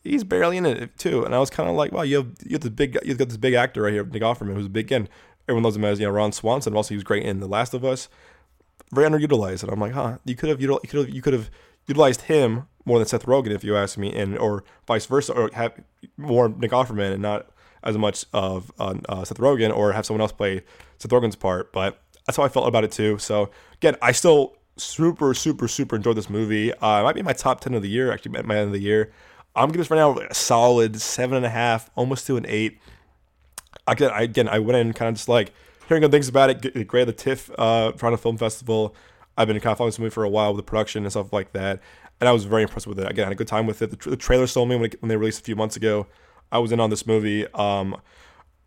[0.03, 2.53] He's barely in it too, and I was kind of like, wow, you have you
[2.53, 4.87] have this big you've got this big actor right here, Nick Offerman, who's a big
[4.87, 5.09] again
[5.49, 6.75] everyone loves him as you know Ron Swanson.
[6.75, 8.09] Also, he was great in The Last of Us.
[8.93, 10.19] Very underutilized, and I'm like, huh?
[10.25, 11.51] You could have you could have you could have
[11.87, 15.51] utilized him more than Seth Rogen if you ask me, and or vice versa, or
[15.55, 15.73] have
[16.17, 17.51] more Nick Offerman and not
[17.83, 20.63] as much of uh, uh, Seth Rogen, or have someone else play
[20.99, 21.73] Seth Rogen's part.
[21.73, 23.19] But that's how I felt about it too.
[23.19, 26.73] So again, I still super super super enjoyed this movie.
[26.73, 28.13] Uh, it might be my top ten of the year.
[28.13, 29.13] Actually, at my end of the year,
[29.55, 32.79] I'm giving this right now a solid seven and a half, almost to an eight
[33.87, 35.53] again, I, again, I went in kind of just like
[35.89, 36.87] hearing good things about it.
[36.87, 38.95] Great at the TIFF uh, Toronto Film Festival.
[39.37, 41.33] I've been kind of following this movie for a while with the production and stuff
[41.33, 41.81] like that,
[42.21, 43.11] and I was very impressed with it.
[43.11, 43.91] Again, I had a good time with it.
[43.91, 46.07] The, tra- the trailer sold me when, it, when they released a few months ago.
[46.51, 47.47] I was in on this movie.
[47.53, 47.97] Um,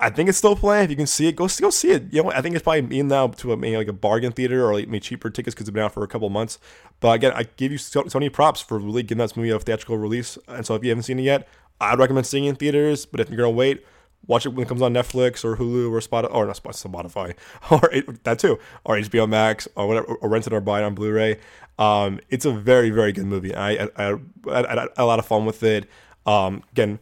[0.02, 0.86] I think it's still playing.
[0.86, 2.14] If you can see it, go go see it.
[2.14, 4.66] You know, I think it's probably in now to a, maybe like a bargain theater
[4.66, 6.58] or like maybe cheaper tickets because it's been out for a couple months.
[7.00, 10.38] But again, I give you Sony props for really giving this movie a theatrical release.
[10.48, 11.48] And so if you haven't seen it yet,
[11.82, 13.06] I'd recommend seeing it in theaters.
[13.06, 13.84] But if you're gonna wait,
[14.28, 17.36] watch it when it comes on Netflix or Hulu or Spotify or not Spotify
[17.72, 20.96] or that too or HBO Max or whatever or rent it or buy it on
[20.96, 21.40] Blu-ray.
[21.78, 23.56] Um, it's a very very good movie.
[23.56, 24.18] I I, I,
[24.48, 25.88] I had a lot of fun with it.
[26.26, 27.00] Um, again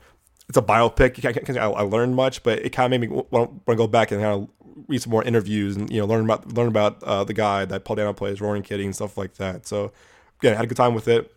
[0.49, 1.57] it's a biopic.
[1.57, 4.21] I, I learned much, but it kind of made me want to go back and
[4.21, 4.49] kind of
[4.87, 7.83] read some more interviews and you know learn about learn about uh, the guy that
[7.83, 9.67] Paul Dano plays, Roaring Kitty, and stuff like that.
[9.67, 9.91] So
[10.39, 11.33] again, I had a good time with it.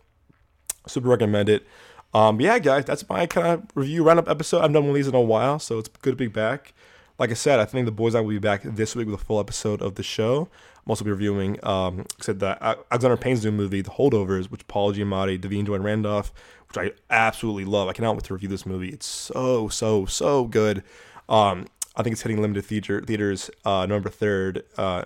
[0.87, 1.67] Super recommend it.
[2.13, 4.63] Um, yeah, guys, that's my kind of review roundup episode.
[4.63, 6.75] I've done one of these in a while, so it's good to be back.
[7.19, 9.25] Like I said, I think the boys I will be back this week with a
[9.25, 10.49] full episode of the show.
[10.85, 14.95] I'm also be reviewing, um, said that Alexander Payne's new movie, The Holdovers, which Paul
[14.95, 16.33] Giamatti, Da'Vine Joy Randolph,
[16.69, 17.89] which I absolutely love.
[17.89, 18.89] I cannot wait to review this movie.
[18.89, 20.83] It's so so so good.
[21.29, 24.65] Um, I think it's hitting limited theater theaters uh, November third.
[24.79, 25.05] Uh,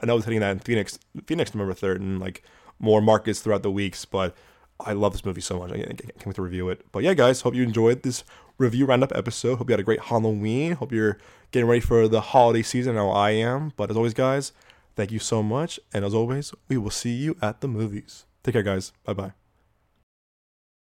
[0.00, 2.42] I know it's hitting that in Phoenix, Phoenix November third, and like
[2.80, 4.04] more markets throughout the weeks.
[4.04, 4.34] But
[4.84, 5.72] I love this movie so much.
[5.72, 6.84] I can't wait to review it.
[6.92, 8.24] But yeah, guys, hope you enjoyed this
[8.58, 9.56] review roundup episode.
[9.56, 10.72] Hope you had a great Halloween.
[10.72, 11.18] Hope you're
[11.50, 12.94] getting ready for the holiday season.
[12.94, 13.72] Now I am.
[13.76, 14.52] But as always, guys,
[14.96, 15.80] thank you so much.
[15.92, 18.24] And as always, we will see you at the movies.
[18.42, 18.92] Take care, guys.
[19.04, 19.41] Bye bye.